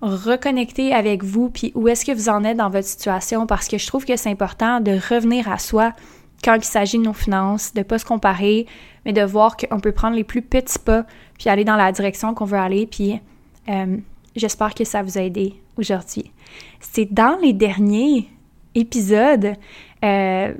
reconnecter 0.00 0.92
avec 0.92 1.24
vous, 1.24 1.48
puis 1.50 1.72
où 1.74 1.88
est-ce 1.88 2.04
que 2.04 2.12
vous 2.12 2.28
en 2.28 2.44
êtes 2.44 2.58
dans 2.58 2.70
votre 2.70 2.86
situation, 2.86 3.46
parce 3.46 3.68
que 3.68 3.78
je 3.78 3.86
trouve 3.86 4.04
que 4.04 4.16
c'est 4.16 4.30
important 4.30 4.80
de 4.80 4.92
revenir 4.92 5.50
à 5.50 5.58
soi 5.58 5.92
quand 6.44 6.54
il 6.54 6.64
s'agit 6.64 6.98
de 6.98 7.04
nos 7.04 7.12
finances, 7.12 7.72
de 7.72 7.80
ne 7.80 7.84
pas 7.84 7.98
se 7.98 8.04
comparer, 8.04 8.66
mais 9.04 9.12
de 9.12 9.22
voir 9.22 9.56
qu'on 9.56 9.80
peut 9.80 9.92
prendre 9.92 10.16
les 10.16 10.24
plus 10.24 10.42
petits 10.42 10.78
pas, 10.78 11.06
puis 11.38 11.48
aller 11.48 11.64
dans 11.64 11.76
la 11.76 11.92
direction 11.92 12.34
qu'on 12.34 12.44
veut 12.44 12.58
aller, 12.58 12.86
puis 12.86 13.20
euh, 13.68 13.96
j'espère 14.34 14.74
que 14.74 14.84
ça 14.84 15.02
vous 15.02 15.18
a 15.18 15.22
aidé 15.22 15.54
aujourd'hui. 15.76 16.30
C'est 16.80 17.12
dans 17.12 17.38
les 17.42 17.52
derniers 17.52 18.28
épisodes 18.74 19.54
euh, 20.04 20.52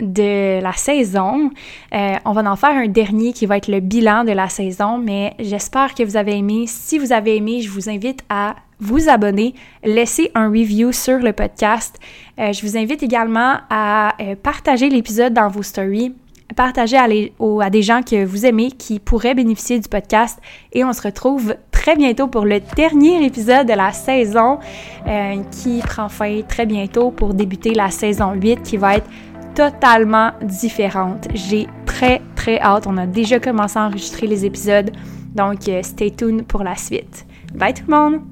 de 0.00 0.60
la 0.60 0.72
saison. 0.72 1.50
Euh, 1.94 2.14
on 2.24 2.32
va 2.32 2.50
en 2.50 2.56
faire 2.56 2.70
un 2.70 2.88
dernier 2.88 3.32
qui 3.32 3.46
va 3.46 3.56
être 3.56 3.68
le 3.68 3.80
bilan 3.80 4.24
de 4.24 4.32
la 4.32 4.48
saison, 4.48 4.98
mais 4.98 5.34
j'espère 5.38 5.94
que 5.94 6.02
vous 6.02 6.16
avez 6.16 6.36
aimé. 6.36 6.64
Si 6.66 6.98
vous 6.98 7.12
avez 7.12 7.36
aimé, 7.36 7.60
je 7.62 7.70
vous 7.70 7.88
invite 7.88 8.24
à 8.28 8.56
vous 8.82 9.08
abonner, 9.08 9.54
laisser 9.84 10.30
un 10.34 10.48
review 10.48 10.92
sur 10.92 11.18
le 11.18 11.32
podcast. 11.32 11.98
Euh, 12.38 12.52
je 12.52 12.66
vous 12.66 12.76
invite 12.76 13.02
également 13.02 13.58
à 13.70 14.14
euh, 14.20 14.34
partager 14.34 14.90
l'épisode 14.90 15.32
dans 15.32 15.48
vos 15.48 15.62
stories, 15.62 16.12
partager 16.56 16.98
à, 16.98 17.70
des 17.70 17.82
gens 17.82 18.02
que 18.02 18.24
vous 18.24 18.44
aimez 18.44 18.72
qui 18.72 18.98
pourraient 18.98 19.34
bénéficier 19.34 19.78
du 19.78 19.88
podcast. 19.88 20.38
Et 20.72 20.84
on 20.84 20.92
se 20.92 21.00
retrouve 21.00 21.54
très 21.70 21.96
bientôt 21.96 22.26
pour 22.26 22.44
le 22.44 22.60
dernier 22.76 23.24
épisode 23.24 23.68
de 23.68 23.72
la 23.72 23.92
saison 23.92 24.58
euh, 25.06 25.36
qui 25.52 25.80
prend 25.80 26.08
fin 26.08 26.42
très 26.46 26.66
bientôt 26.66 27.12
pour 27.12 27.34
débuter 27.34 27.74
la 27.74 27.90
saison 27.90 28.32
8 28.32 28.62
qui 28.62 28.76
va 28.76 28.96
être 28.96 29.08
totalement 29.54 30.32
différente. 30.42 31.28
J'ai 31.34 31.68
très 31.86 32.20
très 32.34 32.60
hâte. 32.60 32.86
On 32.88 32.96
a 32.96 33.06
déjà 33.06 33.38
commencé 33.38 33.78
à 33.78 33.86
enregistrer 33.86 34.26
les 34.26 34.44
épisodes. 34.44 34.90
Donc, 35.34 35.70
stay 35.82 36.10
tuned 36.10 36.44
pour 36.46 36.64
la 36.64 36.74
suite. 36.74 37.26
Bye 37.54 37.74
tout 37.74 37.84
le 37.86 37.94
monde! 37.94 38.31